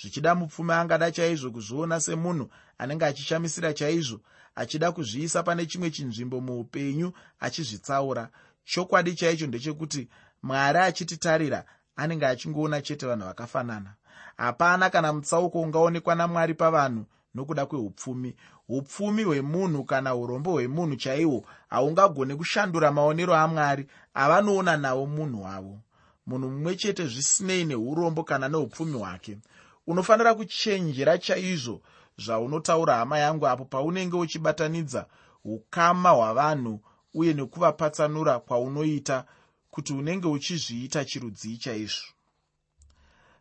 Zvichida 0.00 0.34
mupfumi 0.34 0.72
angada 0.72 1.10
chaizvo 1.10 1.50
kuzviona 1.50 2.00
semunhu 2.00 2.50
anenge 2.78 3.04
achishamisira 3.04 3.72
chaizvo 3.72 4.20
achida 4.54 4.92
kuzviisa 4.92 5.42
pane 5.42 5.66
chimwe 5.66 5.90
chinzvimbo 5.90 6.40
muupenyu 6.40 7.12
achizvitsaura. 7.40 8.30
Chokwadi 8.64 9.14
chaicho 9.14 9.46
ndechekuti 9.46 10.08
mwari 10.42 10.78
achititarira 10.78 11.64
anenge 11.98 12.26
achingoona 12.26 12.82
chete 12.82 13.06
vanhu 13.06 13.26
vakafanana. 13.26 13.94
Hapana 14.36 14.90
kana 14.90 15.12
mutsauko 15.12 15.60
ungaonekwa 15.60 16.14
namwari 16.14 16.54
pavanhu 16.54 17.04
nokuda 17.34 17.66
kweupfumi 17.66 18.34
upfumi 18.68 19.22
hwemunhu 19.24 19.84
kana 19.84 20.14
urombo 20.14 20.52
hwemunhu 20.52 20.96
chaihwo 20.96 21.44
haungagone 21.68 22.34
kushandura 22.36 22.92
maonero 22.92 23.34
amwari 23.36 23.86
avanoona 24.14 24.76
nawo 24.76 25.06
munhu 25.06 25.42
wavo. 25.42 25.78
Munhu 26.26 26.50
mumwe 26.50 26.76
chete 26.76 27.06
zvisinei 27.06 27.64
neurombo 27.64 28.24
kana 28.24 28.48
neupfumi 28.48 28.98
hwake 28.98 29.38
unofanira 29.86 30.34
kuchenjera 30.34 31.18
chaizvo 31.18 31.80
zvaunotaura 32.18 32.96
hama 32.96 33.18
yangu 33.18 33.46
apo 33.48 33.64
paunenge 33.64 34.16
uchibatanidza 34.16 35.06
ukama 35.44 36.10
hwavanhu 36.10 36.80
uye 37.14 37.32
nekuvapatsanura 37.34 38.38
kwaunoita 38.38 39.24
kuti 39.70 39.92
unenge 39.92 40.28
uchizviita 40.28 41.04
chirudzii 41.04 41.56
chaizvo. 41.56 42.06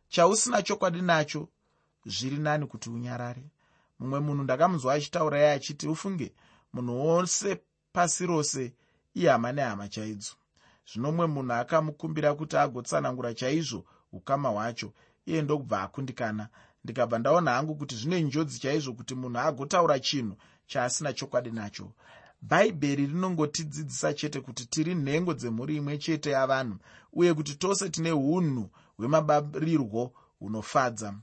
Chausina 0.10 0.62
chokwadi 0.62 1.02
nacho 1.02 1.50
zviri 2.06 2.38
nani 2.38 2.66
kuti 2.68 2.90
unyarare. 2.90 3.44
Mumwe 4.00 4.20
munhu 4.20 4.44
ndakamunzwa 4.44 4.94
achitaura 4.94 5.38
iye 5.40 5.52
achiti 5.52 5.88
ufunge 5.88 6.34
munhu 6.74 7.06
wose 7.06 7.62
pasi 7.94 8.26
rose 8.26 8.74
ihama 9.14 9.52
nehama 9.52 9.88
chaidzo. 9.88 10.34
Zvino 10.92 11.12
mumwe 11.12 11.28
munhu 11.28 11.54
akamukumbira 11.54 12.34
kuti 12.34 12.58
agotsanangura 12.58 13.34
chaizvo 13.34 13.86
ukama 14.12 14.50
hwacho 14.50 14.94
iye 15.26 15.42
ndokubva 15.42 15.82
akundikana. 15.82 16.50
Ndikabva 16.84 17.20
ndaona 17.20 17.52
hangu 17.52 17.76
kuti 17.76 17.96
zvine 17.96 18.22
njodzi 18.22 18.60
chaizvo 18.60 18.94
kuti 18.94 19.16
munhu 19.16 19.40
agotaura 19.40 20.00
chinhu 20.00 20.36
chaasina 20.68 21.14
chokwadi 21.14 21.52
nacho 21.52 21.92
bhaibheri 22.42 23.06
rinongotidzidzisa 23.06 24.14
chete 24.14 24.42
kuti 24.42 24.66
tiri 24.66 24.96
nhengo 24.96 25.34
dzemhuri 25.34 25.76
imwe 25.76 25.98
chete 25.98 26.30
yavanhu 26.30 26.78
uye 27.14 27.34
kuti 27.34 27.56
tose 27.56 27.90
tine 27.90 28.12
unhu 28.12 28.70
hwemabarirwo 28.98 30.12
hunofadza 30.40 31.14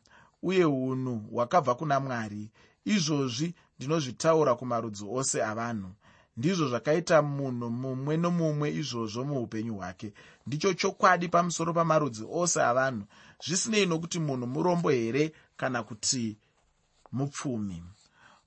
uye 0.44 0.64
unhu 0.64 1.18
hwakabva 1.32 1.74
kuna 1.74 2.00
mwari. 2.00 2.50
Izvozvi 2.84 3.54
ndinozvitaura 3.78 4.54
kumarudzi 4.54 5.04
ose 5.10 5.44
avanhu. 5.44 5.90
Ndizvo 6.36 6.68
zvakaita 6.68 7.22
munhu 7.22 7.70
mumwe 7.70 8.16
nomumwe 8.16 8.74
izvozvo 8.74 9.24
muupenyu 9.24 9.74
hwake. 9.74 10.12
Ndicho 10.46 10.74
chokwadi 10.74 11.28
pamusoro 11.28 11.72
pamarudzi 11.72 12.24
ose 12.30 12.62
avanhu. 12.62 13.04
Zvisinei 13.44 13.86
nokuti 13.86 14.18
munhu 14.18 14.46
murombo 14.46 14.90
here 14.90 15.32
kana 15.56 15.82
kuti 15.82 16.36
mupfumi? 17.12 17.82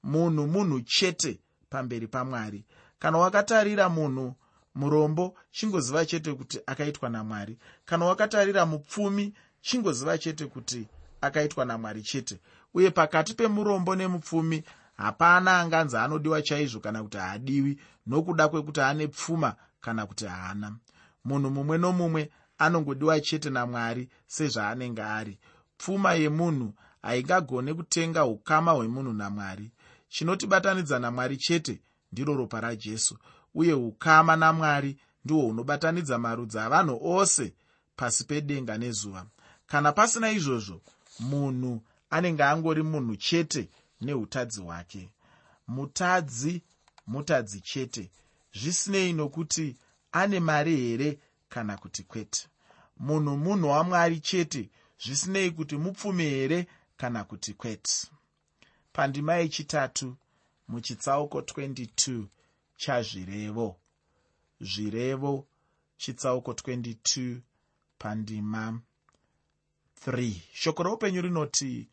Munhu 0.03 0.47
munhu 0.47 0.81
chete 0.81 1.39
pamberi 1.69 2.07
pamwari. 2.07 2.65
Kana 2.99 3.17
wakatarira 3.17 3.89
munhu 3.89 4.35
murombo 4.75 5.35
chingoziva 5.51 6.05
chete 6.05 6.33
kuti 6.33 6.59
akaitwa 6.65 7.09
namwari. 7.09 7.57
Kana 7.85 8.05
wakatarira 8.05 8.65
mupfumi 8.65 9.33
chingoziva 9.61 10.17
chete 10.17 10.45
kuti 10.45 10.87
akaitwa 11.21 11.65
namwari 11.65 12.01
chete. 12.01 12.39
Uye 12.73 12.91
pakati 12.91 13.33
pemurombo 13.33 13.95
nemupfumi 13.95 14.63
hapana 14.97 15.59
anganzi 15.59 15.97
anodiwa 15.97 16.41
chaizvo 16.41 16.79
kana 16.79 17.03
kuti 17.03 17.17
haadiwi 17.17 17.79
nokuda 18.07 18.47
kwekuti 18.47 18.81
ane 18.81 19.07
pfuma 19.07 19.55
kana 19.81 20.05
kuti 20.05 20.25
haana. 20.25 20.75
Munhu 21.25 21.49
mumwe 21.51 21.77
nomumwe 21.77 22.31
anongodiwa 22.57 23.19
chete 23.19 23.49
namwari 23.49 24.09
sezvaanenge 24.27 25.01
ari. 25.01 25.39
Pfuma 25.77 26.13
yemunhu 26.13 26.73
haingagone 27.01 27.73
kutenga 27.73 28.25
ukama 28.25 28.71
hwemunhu 28.71 29.13
namwari 29.13 29.71
chinotibatanidza 30.09 30.99
namwari 30.99 31.37
chete 31.37 31.81
ndiro 32.11 32.35
ropa 32.35 32.61
rajesu. 32.61 33.17
Uye 33.55 33.73
ukama 33.73 34.35
namwari 34.35 34.97
ndihwo 35.25 35.41
hunobatanidza 35.41 36.17
marudzi 36.17 36.59
avanhu 36.59 36.99
ose 37.15 37.53
pasi 37.95 38.23
pedenga 38.23 38.77
nezuva. 38.77 39.25
Kana 39.67 39.91
pasina 39.91 40.31
izvozvo 40.31 40.81
munhu 41.19 41.81
anenge 42.09 42.43
angori 42.43 42.83
munhu 42.83 43.15
chete 43.15 43.69
neutadzi 44.01 44.61
hwake 44.61 45.09
mutadzi 45.67 46.61
mutadzi 47.07 47.61
chete. 47.61 48.11
Zvisinei 48.53 49.13
nokuti 49.13 49.75
ane 50.11 50.39
mari 50.39 50.75
here 50.77 51.19
kana 51.49 51.77
kuti 51.77 52.03
kwete? 52.03 52.47
Munhu 52.99 53.37
munhu 53.37 53.69
wamwari 53.69 54.19
chete. 54.19 54.69
Zvisinei 55.03 55.51
kuti 55.51 55.77
mupfumi 55.77 56.23
here 56.23 56.67
kana 56.97 57.23
kuti 57.23 57.53
kwete 57.53 58.07
pandima 58.97 59.35
yechitatu 59.35 60.15
muchitsauko 60.67 61.39
22 61.39 62.23
chazvirevo. 62.77 63.75
Zvirevo 64.61 65.47
chitsauko 65.97 66.51
22 66.51 67.37
pandima 67.99 68.79
3 70.07 70.33
shoko 70.53 70.83
roupenyu 70.83 71.21
rinoti 71.21 71.89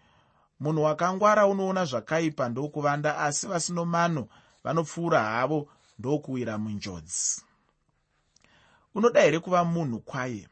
munhu 0.60 0.82
wakangwara 0.82 1.46
unoona 1.46 1.84
zvakaipa 1.84 2.48
ndokuvanda 2.48 3.18
asi 3.18 3.46
vasinomano 3.46 4.28
vanopfuura 4.64 5.22
havo 5.22 5.68
ndokuwira 5.98 6.58
munjodzi. 6.58 7.42
Unoda 8.94 9.20
here 9.20 9.38
kuva 9.38 9.64
munhu 9.64 10.00
kwaye? 10.00 10.48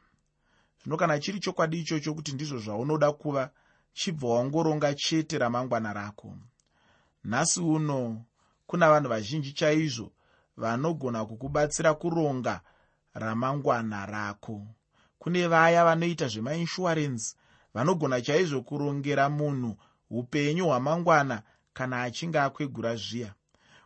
Zvino 0.81 0.97
kana 0.97 1.19
chiri 1.19 1.39
chokwadi 1.39 1.79
ichocho 1.79 2.13
kuti 2.13 2.31
ndizvo 2.31 2.57
zvaunoda 2.57 3.11
kuva 3.11 3.51
chibva 3.93 4.27
wangoronga 4.27 4.93
chete 4.93 5.37
ramangwana 5.37 5.93
rako. 5.93 6.35
Nhasi 7.23 7.59
uno 7.61 8.25
kuna 8.67 8.89
vanhu 8.89 9.09
vazhinji 9.09 9.53
chaizvo 9.53 10.11
vanogona 10.57 11.25
kukubatsira 11.25 11.93
kuronga 11.93 12.61
ramangwana 13.13 14.05
rako. 14.05 14.67
Kune 15.19 15.47
vaya 15.47 15.85
vanoita 15.85 16.27
zvemainshurarensi 16.27 17.35
vanogona 17.73 18.21
chaizvo 18.21 18.61
kurongera 18.61 19.29
munhu 19.29 19.77
upenyu 20.09 20.65
hwamangwana 20.67 21.43
kana 21.73 22.01
achinge 22.01 22.39
akwegura 22.39 22.95
zviya. 22.95 23.33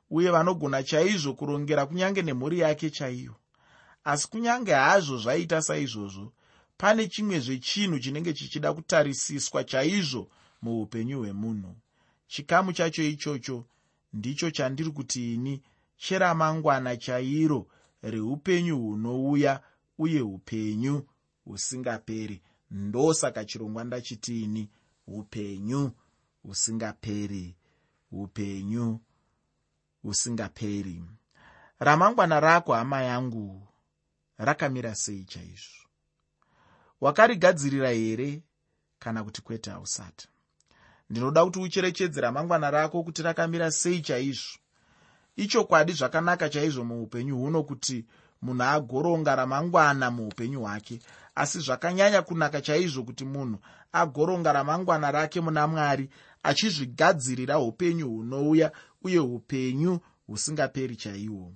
Uye 0.10 0.32
vanogona 0.32 0.84
chaizvo 0.84 1.34
kurongera 1.34 1.86
kunyange 1.86 2.22
nemhuri 2.22 2.60
yake 2.60 2.90
chaiyo. 2.90 3.36
Asi 4.04 4.28
kunyange 4.30 4.74
hazvo 4.74 5.18
zvaita 5.18 5.62
saizvozvo 5.62 6.34
pane 6.78 7.08
chimwe 7.08 7.40
zvechinhu 7.40 8.00
chinenge 8.00 8.34
chichida 8.34 8.74
kutarisiswa 8.74 9.64
chaizvo 9.64 10.30
muupenyu 10.62 11.20
hwemunhu. 11.20 11.76
Chikamu 12.28 12.74
chacho 12.74 13.04
ichocho 13.04 13.66
ndicho 14.14 14.52
chandiri 14.52 14.92
kuti 14.92 15.34
ini 15.34 15.62
cheramangwana 15.98 16.98
chairo 16.98 17.68
reupenyu 18.02 18.78
hunouya 18.80 19.62
uye 19.98 20.22
upenyu 20.22 21.08
husingaperi. 21.46 22.42
Ndosaka 22.72 23.46
chirongwa 23.46 23.84
ndachitiini 23.84 24.70
upenyu 25.08 25.92
husingaperi 26.44 27.56
upenyu 28.12 29.00
husingaperi. 30.02 31.04
Ramangwana 31.80 32.40
rako 32.40 32.74
hama 32.74 33.02
yangu 33.02 33.68
rakamira 34.38 34.96
sei 34.96 35.24
chaizvo 35.26 35.87
wakarigadzirira 37.02 37.90
here 37.90 38.44
kana 39.00 39.24
kuti 39.24 39.42
kwete 39.42 39.70
hausati? 39.70 40.28
Ndinoda 41.10 41.46
kuti 41.46 41.60
ucherechedze 41.60 42.22
ramangwana 42.22 42.72
rako 42.72 43.04
kuti 43.04 43.22
rakamira 43.22 43.72
sei 43.72 44.02
chaizvo. 44.02 44.60
Ichokwadi 45.36 45.94
zvakanaka 45.94 46.50
chaizvo 46.50 46.84
muupenyu 46.84 47.38
huno 47.38 47.64
kuti 47.64 48.06
munhu 48.42 48.64
agoronga 48.64 49.36
ramangwana 49.36 50.12
muupenyu 50.12 50.62
hwake 50.62 51.00
asi 51.36 51.60
zvakanyanya 51.60 52.22
kunaka 52.22 52.62
chaizvo 52.62 53.04
kuti 53.04 53.26
munhu 53.26 53.58
agoronga 53.92 54.54
ramangwana 54.54 55.12
rake 55.12 55.42
muna 55.42 55.68
mwari 55.68 56.10
achizvigadzirira 56.44 57.60
upenyu 57.60 58.10
hunouya 58.10 58.72
uye 59.02 59.20
upenyu 59.20 60.00
husingaperi 60.28 60.96
chaihwo 60.96 61.54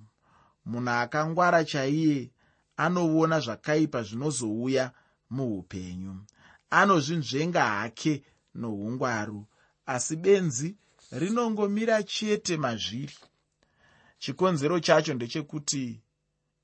munhu 0.64 0.90
akangwara 0.90 1.64
chaiye 1.64 2.30
anoona 2.76 3.40
zvakaipa 3.40 4.02
zvinozouya 4.02 4.92
muupenyu. 5.32 6.14
Anozvinzvenga 6.70 7.64
hake 7.64 8.22
noungwaru 8.54 9.46
asi 9.86 10.16
benzi 10.16 10.76
rinongomira 11.10 12.02
chete 12.02 12.56
mazviri. 12.56 13.16
Chikonzero 14.18 14.80
chacho 14.80 15.14
ndechekuti 15.14 16.00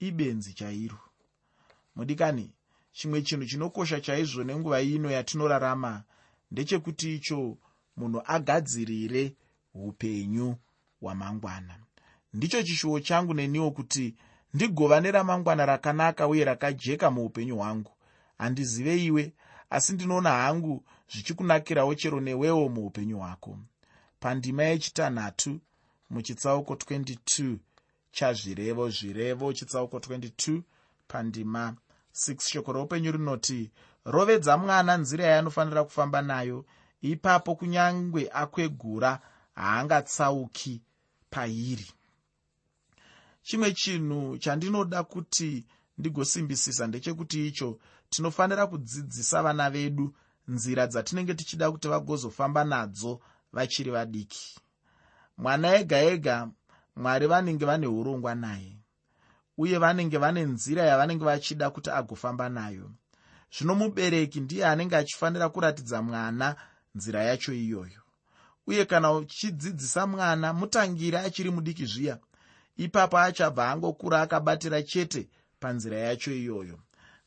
ibenzi 0.00 0.52
chairo. 0.52 0.98
Mudikani 1.96 2.50
chimwe 2.92 3.22
chinhu 3.22 3.46
chinokosha 3.46 4.00
chaizvo 4.00 4.44
nenguva 4.44 4.82
ino 4.82 5.10
yatinorarama 5.10 6.04
ndechekuti 6.50 7.14
icho 7.16 7.58
munhu 7.96 8.22
agadzirire 8.24 9.34
upenyu 9.74 10.56
hwamangwana. 11.00 11.74
Ndicho 12.34 12.62
chishuwo 12.62 13.00
changu 13.00 13.34
neniwo 13.34 13.70
kuti 13.70 14.14
ndigova 14.54 15.00
neramangwana 15.00 15.66
rakanaka 15.66 16.28
uye 16.28 16.44
rakajeka 16.44 17.10
muupenyu 17.10 17.56
hwangu 17.56 17.92
handizive 18.38 19.04
iwe 19.04 19.32
asi 19.70 19.92
ndinoona 19.92 20.30
hangu 20.30 20.84
zvichikunakirawo 21.12 21.94
chero 21.94 22.20
newewo 22.20 22.68
muupenyu 22.68 23.18
hwako. 23.18 23.58
Pandima 24.20 24.62
yechitanhatu 24.62 25.60
muchitsauko 26.10 26.74
22 26.74 27.56
chazvirevo 28.10 28.90
zvirevo 28.90 29.52
chitsauko 29.52 29.98
22 29.98 30.62
pandima 31.08 31.76
6 32.14 32.40
shoko 32.50 32.72
roupenyu 32.72 33.12
rinoti 33.12 33.70
rovedza 34.04 34.56
mwana 34.58 34.96
nzira 34.96 35.24
yaanofanira 35.24 35.84
kufamba 35.84 36.22
nayo. 36.22 36.64
Ipapo 37.00 37.54
kunyange 37.54 38.30
akwegura 38.32 39.20
haangatsauki 39.54 40.82
pairi. 41.30 41.86
Chimwe 43.42 43.72
chinhu 43.72 44.38
chandinoda 44.38 45.02
kuti 45.02 45.64
ndigosimbisisa 45.98 46.86
ndechekuti 46.86 47.46
icho 47.48 47.78
tinofanira 48.10 48.66
kudzidzisa 48.66 49.42
vana 49.42 49.70
vedu 49.70 50.14
nzira 50.48 50.86
dzatinenge 50.86 51.34
tichida 51.34 51.70
kuti 51.70 51.88
vagozofamba 51.88 52.64
nadzo 52.64 53.20
vachiri 53.52 53.90
vadiki. 53.90 54.56
Mwana 55.36 55.76
ega 55.76 55.98
ega 56.12 56.48
mwari 56.96 57.26
vanenge 57.26 57.64
vane 57.64 57.86
urongwa 57.86 58.34
naye 58.34 58.78
uye 59.58 59.78
vanenge 59.78 60.18
vane 60.18 60.42
nzira 60.44 60.82
yavanenge 60.82 61.24
vachida 61.24 61.70
kuti 61.70 61.90
agofamba 61.90 62.48
nayo. 62.48 62.90
Zvino 63.54 63.74
mubereki 63.74 64.40
ndiye 64.40 64.66
anenge 64.66 64.96
achifanira 64.96 65.48
kuratidza 65.48 66.02
mwana 66.02 66.56
nzira 66.94 67.22
yacho 67.22 67.52
iyoyo. 67.52 68.02
Uye 68.66 68.84
kana 68.84 69.12
uchidzidzisa 69.12 70.06
mwana 70.06 70.52
mutangire 70.52 71.18
achiri 71.18 71.50
mudiki 71.50 71.86
zviya. 71.86 72.18
Ipapo 72.76 73.18
achabva 73.18 73.70
angokura 73.70 74.22
akabatira 74.22 74.82
chete 74.82 75.28
panzira 75.60 75.98
yacho 75.98 76.32
iyoyo 76.32 76.78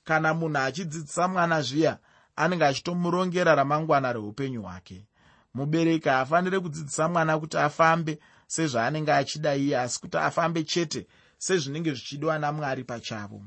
kana 0.04 0.34
munhu 0.34 0.58
achidzidzisa 0.58 1.28
mwana 1.28 1.62
zviya 1.62 1.98
anenge 2.36 2.66
achitomurongera 2.66 3.56
ramangwana 3.56 4.14
reupenyu 4.14 4.62
hwake. 4.62 5.06
Mubereki 5.54 6.10
haafaniri 6.10 6.60
kudzidzisa 6.60 7.10
mwana 7.10 7.40
kuti 7.40 7.58
afambe 7.58 8.20
sezvaanenge 8.48 9.14
achida 9.14 9.56
iye 9.56 9.80
asi 9.80 10.00
kuti 10.00 10.18
afambe 10.18 10.64
chete 10.64 11.08
sezvinenge 11.38 11.92
zvichidiwa 11.94 12.40
namwari 12.40 12.84
pachavo. 12.84 13.42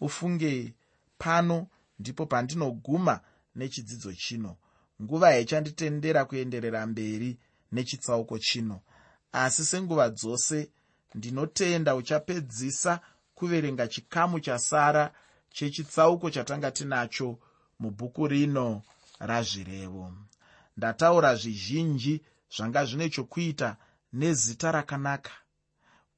Ufunge 0.00 0.74
pano 1.18 1.66
ndipo 1.98 2.26
pandinoguma 2.26 3.20
nechidzidzo 3.54 4.12
chino. 4.12 4.56
Nguva 5.02 5.30
yaichanditendera 5.30 6.24
kuenderera 6.24 6.86
mberi 6.86 7.38
nechitsauko 7.72 8.38
chino. 8.38 8.80
Asi 9.32 9.64
senguva 9.64 10.10
dzose 10.10 10.70
ndinotenda 11.14 11.94
uchapedzisa 11.94 13.00
kuverenga 13.34 13.88
chikamu 13.88 14.40
chasara 14.40 15.12
chechitsauko 15.52 16.30
chatanga 16.30 16.70
tinacho 16.70 17.38
mubhuku 17.80 18.26
rino 18.26 18.82
razvirevo. 19.18 20.12
Ndataura 20.76 21.34
zvizhinji 21.34 22.22
zvanga 22.56 22.84
zvine 22.84 23.08
chokuita 23.08 23.76
nezita 24.12 24.72
rakanaka 24.72 25.32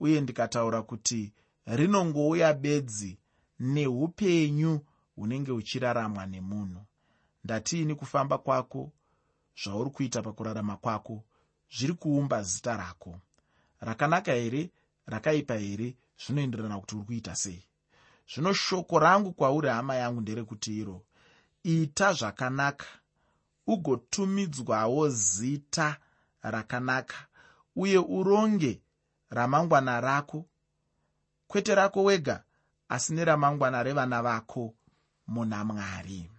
uye 0.00 0.20
ndikataura 0.20 0.82
kuti 0.82 1.32
rinongouya 1.66 2.54
bedzi 2.54 3.18
neupenyu 3.60 4.80
hunenge 5.16 5.50
huchiraramwa 5.50 6.26
nemunhu. 6.26 6.82
Ndatiini 7.44 7.94
kufamba 7.94 8.38
kwako? 8.38 8.92
Zvauri 9.62 9.90
kuita 9.90 10.22
pakurarama 10.22 10.76
kwako 10.76 11.24
zviri 11.76 11.94
kuumba 11.94 12.42
zita 12.42 12.76
rako. 12.76 13.20
Rakanaka 13.80 14.32
here? 14.32 14.70
Rakaipa 15.06 15.54
here? 15.54 15.96
Zvinoenderana 16.26 16.80
kuti 16.80 16.94
uri 16.96 17.04
kuita 17.04 17.34
sei 17.36 17.64
zvino 18.34 18.54
shoko 18.54 18.98
rangu 18.98 19.32
kwauri 19.32 19.68
hama 19.68 19.94
yangu 19.94 20.20
nderekuti 20.20 20.78
iro 20.78 21.02
ita 21.62 22.12
zvakanaka. 22.12 22.86
Ugotumidzwawo 23.66 25.08
zita 25.08 25.96
rakanaka 26.42 27.14
uye 27.76 27.98
uronge 27.98 28.80
ramangwana 29.30 30.00
rako. 30.00 30.46
Kwete 31.46 31.74
rako 31.74 32.04
wega 32.04 32.44
asi 32.88 33.12
neramangwana 33.12 33.82
revana 33.82 34.22
vako 34.22 34.74
muna 35.26 35.64
mwari. 35.64 36.30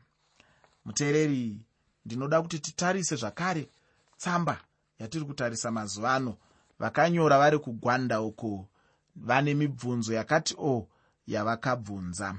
Muteereri 0.85 1.57
ndinoda 2.05 2.41
kuti 2.41 2.59
titarise 2.59 3.15
zvakare. 3.15 3.69
Tsamba 4.17 4.61
yatiri 4.99 5.25
kutarisa 5.25 5.71
mazuva 5.71 6.13
ano. 6.13 6.37
Vakanyora 6.79 7.37
vari 7.37 7.59
kugwanda 7.59 8.21
uko 8.21 8.67
vane 9.15 9.53
mibvunzo 9.53 10.13
yakati 10.13 10.55
o 10.57 10.69
oh, 10.69 10.87
yavakabvunza. 11.27 12.35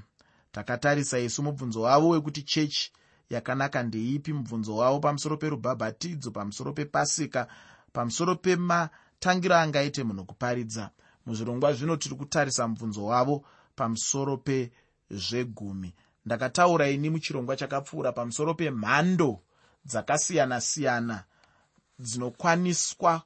Takatarisa 0.53 1.19
isu 1.19 1.43
mubvunzo 1.43 1.81
wavo 1.83 2.09
wekuti 2.09 2.43
chechi 2.43 2.93
yakanaka 3.31 3.83
ndeipi? 3.83 4.33
Mubvunzo 4.33 4.77
wavo 4.77 5.01
pamusoro 5.01 5.37
perubhabhatidzo 5.37 6.31
pamusoro 6.31 6.73
pepasika 6.73 7.47
pamusoro 7.93 8.35
pematangiro 8.37 9.55
angaite 9.57 10.05
munhu 10.05 10.25
kuparidza. 10.25 10.91
Muzvirongwa 11.27 11.73
zvino 11.73 11.97
tiri 11.97 12.15
kutarisa 12.15 12.69
mubvunzo 12.69 13.05
wavo 13.05 13.45
pamusoro 13.77 14.37
pezvegumi. 14.37 15.95
Ndakataura 16.27 16.89
ini 16.89 17.11
muchirongwa 17.11 17.57
chakapfuura 17.57 18.13
pamusoro 18.13 18.55
pemhando 18.55 19.41
dzakasiyana-siyana 19.87 21.25
dzinokwaniswa 21.99 23.23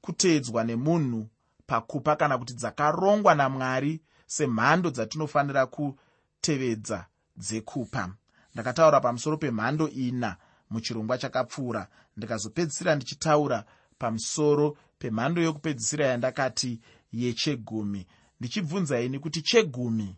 kuteedzwa 0.00 0.64
nemunhu 0.64 1.28
pakupa 1.66 2.16
kana 2.16 2.38
kuti 2.38 2.54
dzakarongwa 2.54 3.34
namwari 3.34 4.00
semhando 4.36 4.90
dzatinofanira 4.90 5.66
kutevedza 5.66 7.06
dzekupa. 7.36 8.14
Ndakataura 8.54 9.00
pamusoro 9.00 9.36
pemhando 9.36 9.88
ina 9.88 10.36
muchirongwa 10.70 11.18
chakapfuura. 11.18 11.88
Ndikazopedzisira 12.16 12.94
ndichitaura 12.94 13.64
pamusoro 13.98 14.76
pemhando 14.98 15.42
yokupedzisira 15.42 16.06
yandakati 16.06 16.80
yechegumi. 17.12 18.06
Ndichibvunzaini 18.40 19.18
kuti 19.18 19.42
chegumi 19.42 20.16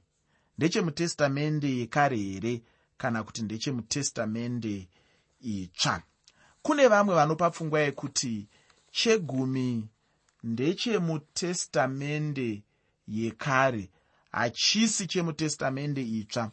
ndechemutestamende 0.59 1.77
yekare 1.77 2.17
here 2.17 2.63
kana 2.97 3.25
kuti 3.25 3.43
ndechemutestamende 3.43 4.89
itsva? 5.41 6.03
Kune 6.63 6.89
vamwe 6.89 7.15
vanopa 7.15 7.51
pfungwa 7.51 7.81
yekuti 7.81 8.49
chegumi 8.91 9.89
ndechemutestamende 10.43 12.63
yekare 13.09 13.91
hachisi 14.35 15.07
chemutestamende 15.07 16.03
itsva. 16.03 16.51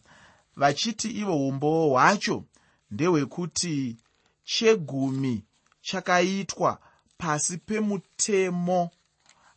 Vachiti 0.55 1.09
ivo 1.09 1.47
umbowo 1.47 1.89
hwacho 1.89 2.43
ndehwekuti 2.91 3.97
chegumi 4.43 5.43
chakaitwa 5.81 6.79
pasi 7.17 7.57
pemutemo. 7.57 8.91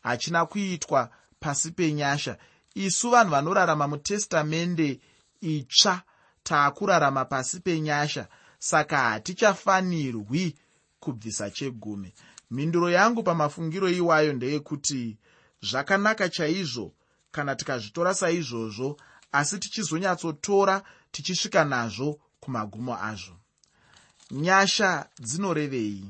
Hachina 0.03 0.47
kuitwa 0.47 1.11
pasi 1.41 1.71
penyasha. 1.71 2.39
Isu 2.75 3.11
vanhu 3.11 3.31
vanorarama 3.31 3.89
mutestamende 3.89 5.01
itsva 5.41 6.03
taakurarama 6.43 7.25
pasi 7.25 7.61
penyasha 7.61 8.29
saka 8.59 8.99
hatichafanirwi 8.99 10.55
kubvisa 11.01 11.51
chegumi. 11.51 12.15
Mhinduro 12.51 12.91
yangu 12.91 13.23
pamafungiro 13.23 13.89
iwayo 13.89 14.33
ndeyekuti 14.33 15.17
zvakanaka 15.63 16.29
chaizvo 16.29 16.93
kana 17.35 17.57
tikazvitora 17.57 18.14
saizvozvo 18.14 18.97
asi 19.33 19.59
tichizonyatsotora 19.59 20.83
tichisvika 21.12 21.64
nazvo 21.64 22.18
kumagumo 22.40 22.94
azvo. 23.11 23.37
Nyasha 24.31 25.09
dzinorevei. 25.20 26.05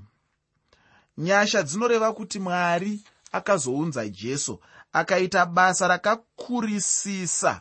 Nyasha 1.18 1.62
dzinoreva 1.62 2.12
kuti 2.12 2.38
mwari 2.38 3.00
akazounza 3.32 4.08
jesu 4.08 4.60
akaita 4.92 5.46
basa 5.46 5.88
rakakurisisa 5.88 7.60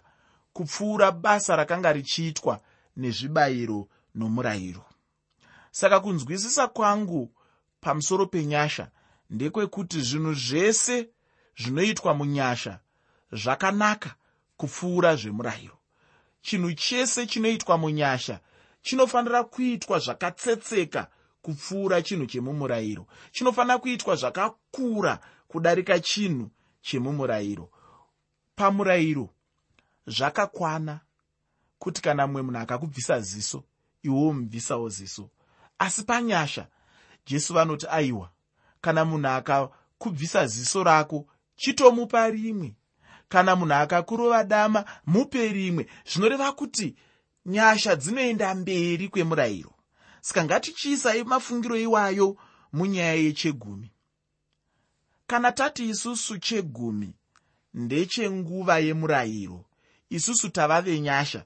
kupfuura 0.54 1.12
basa 1.12 1.56
rakanga 1.56 1.94
richiitwa 1.94 2.60
nezvibayiro 2.98 3.88
nomurayiro. 4.16 4.86
Saka 5.72 6.00
kunzwisisa 6.00 6.68
kwangu 6.68 7.32
pamusoro 7.82 8.26
penyasha 8.26 8.92
ndekwekuti 9.30 10.02
zvinhu 10.02 10.34
zvese 10.34 11.10
zvinoitwa 11.58 12.14
munyasha 12.14 12.80
zvakanaka 13.34 14.16
kupfuura 14.58 15.16
zvemurayiro. 15.16 15.78
Chinhu 16.42 16.74
chese 16.74 17.28
chinoitwa 17.28 17.78
munyasha 17.78 18.40
chinofanira 18.82 19.44
kuitwa 19.44 20.00
zvakatsetseka 20.00 21.08
kupfuura 21.42 22.02
chinhu 22.02 22.26
chemumurayiro. 22.26 23.08
Chinofanira 23.32 23.78
kuitwa 23.78 24.16
zvakakura 24.16 25.20
kudarika 25.48 26.00
chinhu 26.00 26.50
chemumurayiro. 26.82 27.70
Pamurayiro 28.56 29.30
zvakakwana 30.08 31.00
kuti 31.80 32.02
kana 32.02 32.28
mumwe 32.28 32.42
munhu 32.42 32.60
akakubvisa 32.60 33.22
ziso 33.22 33.64
iwewo 34.04 34.34
mubvisawo 34.34 34.90
ziso. 34.90 35.30
Asi 35.80 36.04
panyasha 36.04 36.68
jesu 37.26 37.54
vanoti 37.54 37.88
aiwa 37.90 38.30
kana 38.82 39.06
munhu 39.06 39.28
akakubvisa 39.28 40.48
ziso 40.48 40.84
rako 40.84 41.28
chitomupa 41.56 42.30
rimwe 42.30 42.76
kana 43.34 43.56
munhu 43.56 43.74
akakurova 43.74 44.44
dama 44.44 44.86
mupe 45.06 45.48
rimwe. 45.48 45.88
Zvinoreva 46.06 46.52
kuti 46.52 46.96
nyasha 47.46 47.96
dzinoenda 47.96 48.56
mberi 48.56 49.10
kwemurayiro. 49.10 49.74
Saka 50.22 50.44
ngatichiisai 50.46 51.24
mafungiro 51.24 51.78
iwayo 51.78 52.38
munyaya 52.74 53.14
yechegumi. 53.14 53.92
Kana 55.28 55.52
tati 55.52 55.90
isusu 55.90 56.38
chegumi 56.38 57.14
ndechenguva 57.74 58.80
yemurayiro 58.80 59.66
isusu 60.10 60.50
tava 60.50 60.82
venyasha 60.82 61.46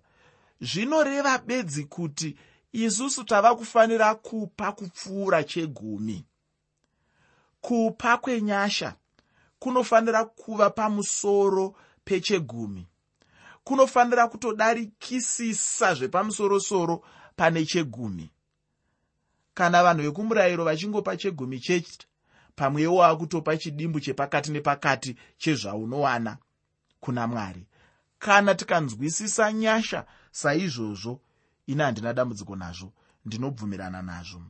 zvinoreva 0.61 1.37
bedzi 1.37 1.83
kuti 1.83 2.35
isusu 2.71 3.23
tava 3.23 3.55
kufanira 3.55 4.15
kupa 4.15 4.71
kupfuura 4.71 5.43
chegumi. 5.43 6.25
Kupa 7.61 8.17
kwenyasha 8.17 8.95
kunofanira 9.59 10.25
kuva 10.25 10.69
pamusoro 10.69 11.75
pechegumi. 12.05 12.87
Kunofanira 13.63 14.27
kutodarikisisa 14.27 15.93
zvepamusorosoro 15.93 17.03
pane 17.35 17.65
chegumi. 17.65 18.29
Kana 19.53 19.83
vanhu 19.83 20.01
vekumurayiro 20.03 20.63
vachingopa 20.63 21.17
chegumi 21.17 21.59
chete 21.59 22.07
pamwewo 22.55 22.95
waakutopa 22.95 23.57
chidimbu 23.57 23.99
chepakati 23.99 24.51
nepakati 24.51 25.15
chezvaunowana 25.37 26.37
kuna 26.99 27.27
mwari. 27.27 27.67
Kana 28.19 28.55
tikanzwisisa 28.55 29.53
nyasha 29.53 30.05
saizvozvo 30.31 31.21
ine 31.67 31.83
handina 31.83 32.13
dambudziko 32.13 32.55
nazvo 32.55 32.93
ndinobvumirana 33.25 34.01
nazvo. 34.01 34.41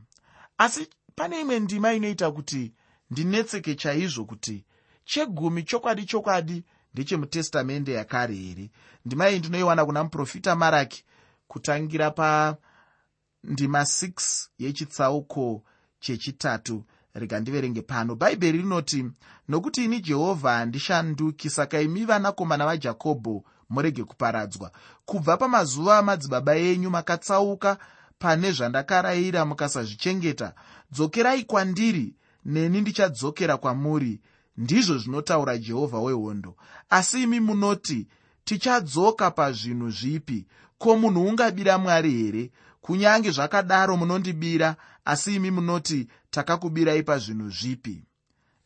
Asi 0.58 0.88
pane 1.14 1.40
imwe 1.40 1.60
ndima 1.60 1.92
inoita 1.92 2.30
kuti 2.30 2.72
ndinetseke 3.10 3.74
chaizvo 3.74 4.24
kuti 4.24 4.64
chegumi 5.08 5.62
chokwadi 5.62 6.04
chokwadi 6.04 6.64
ndechemutestamende 6.94 7.92
yakare 7.92 8.34
here. 8.34 8.70
Ndima 9.04 9.30
iyi 9.30 9.38
ndinoiwana 9.38 9.84
kuna 9.84 10.04
muprofita 10.04 10.56
maraki 10.56 11.04
kutangira 11.48 12.10
pandima 12.10 13.82
6 13.82 14.48
yechitsauko 14.58 15.62
chechitatu. 16.00 16.84
Rega 17.14 17.40
ndiverenge 17.40 17.82
pano. 17.82 18.14
Bhaibheri 18.14 18.58
rinoti 18.58 19.06
nokuti 19.48 19.84
ini 19.84 20.00
jehovha 20.00 20.52
handishanduki 20.52 21.50
saka 21.50 21.80
imi 21.80 22.04
vanakomana 22.04 22.66
vajakobho 22.66 23.44
murege 23.70 24.04
kuparadzwa. 24.04 24.70
Kubva 25.04 25.36
pamazuva 25.36 25.98
amadzibaba 25.98 26.56
enyu 26.56 26.90
makatsauka 26.90 27.78
pane 28.18 28.52
zvandakarayira 28.52 29.44
mukasazvichengeta. 29.44 30.54
Dzokerai 30.92 31.44
kwandiri 31.44 32.14
neni 32.44 32.80
ndichadzokera 32.80 33.56
kwamuri 33.56 34.20
ndizvo 34.58 34.98
zvinotaura 34.98 35.58
jehovha 35.58 35.98
wehondo. 35.98 36.56
Asi 36.90 37.22
imi 37.22 37.40
munoti 37.40 38.06
tichadzoka 38.44 39.30
pazvinhu 39.30 39.90
zvipi? 39.90 40.46
Ko 40.78 40.96
munhu 40.96 41.26
ungabira 41.26 41.78
mwari 41.78 42.12
here? 42.12 42.50
Kunyange 42.80 43.30
zvakadaro 43.30 43.96
munondibira 43.96 44.76
asi 45.04 45.34
imi 45.34 45.50
munoti 45.50 46.08
takakubirai 46.30 47.02
pazvinhu 47.02 47.50
zvipi? 47.50 48.04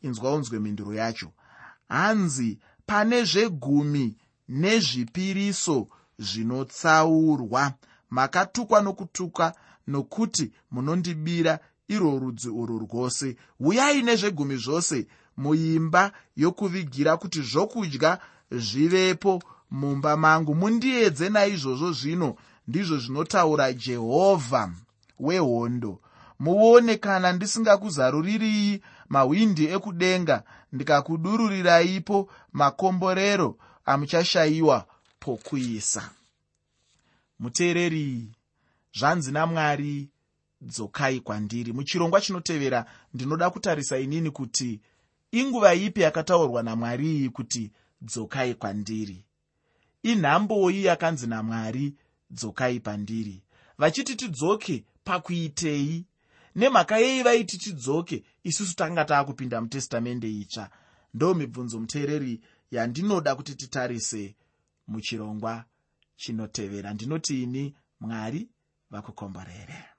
Inzwa 0.01 0.35
unzwe 0.35 0.59
mhinduro 0.59 0.93
yacho. 0.93 1.31
Hanzi 1.89 2.59
pane 2.85 3.23
zvegumi 3.23 4.17
nezvipiriso 4.49 5.87
zvinotsaurwa 6.19 7.73
makatukwa 8.09 8.81
nokutuka 8.81 9.53
nokuti 9.87 10.51
munondibira 10.71 11.59
irwo 11.87 12.19
rudzi 12.19 12.49
urwu 12.49 12.79
rwose. 12.79 13.35
Uyai 13.59 14.01
nezvegumi 14.01 14.57
zvose 14.57 15.07
muimba 15.37 16.11
yokuvigira 16.35 17.17
kuti 17.17 17.41
zvokudya 17.41 18.19
zvivepo 18.51 19.41
mumba 19.71 20.17
mangu. 20.17 20.55
Mundiedze 20.55 21.29
naizvozvo 21.29 21.91
zvino 21.91 22.35
ndizvo 22.67 22.97
zvinotaura 22.97 23.73
jehovha 23.73 24.71
wehondo. 25.19 25.99
Muone 26.39 26.97
kana 26.97 27.33
ndisingakuzaruririi 27.33 28.81
mahwindi 29.09 29.65
ekudenga 29.75 30.43
ndikakudururirayipo 30.73 32.29
makomborero 32.53 33.57
amuchashayiwa 33.85 34.85
pokuisa 35.19 36.09
muteereri 37.39 38.31
zvanzi 38.97 39.31
namwari 39.31 40.09
dzokai 40.61 41.19
kwandiri. 41.19 41.73
Muchirongwa 41.73 42.21
chinotevera 42.21 42.85
ndinoda 43.13 43.49
kutarisa 43.49 43.97
inini 43.99 44.31
kuti 44.31 44.81
inguva 45.39 45.73
ipi 45.73 46.01
yakataurwa 46.01 46.63
namwari 46.63 47.07
iyi 47.15 47.29
kuti 47.29 47.71
dzokai 48.01 48.53
kwandiri 48.55 49.19
inhamboi 50.03 50.85
yakanzi 50.85 51.27
namwari 51.27 51.85
dzokai 52.31 52.79
pandiri 52.79 53.43
vachiti 53.77 54.15
tidzoke 54.15 54.85
pakuitei? 55.03 56.05
Nemhaka 56.55 56.97
yei 56.97 57.23
vaiti 57.23 57.57
tidzoke? 57.57 58.23
Isusu 58.43 58.75
tanga 58.75 59.05
taakupinda 59.05 59.61
mutestamende 59.61 60.29
itsva. 60.41 60.69
Ndo 61.13 61.33
mibvunzo 61.33 61.79
muteereri 61.79 62.41
yandinoda 62.71 63.35
kuti 63.35 63.55
titarise 63.55 64.35
muchirongwa 64.87 65.65
chinotevera. 66.15 66.93
Ndinoti 66.93 67.43
ini 67.43 67.75
mwari 67.99 68.49
vakukomborere 68.91 69.92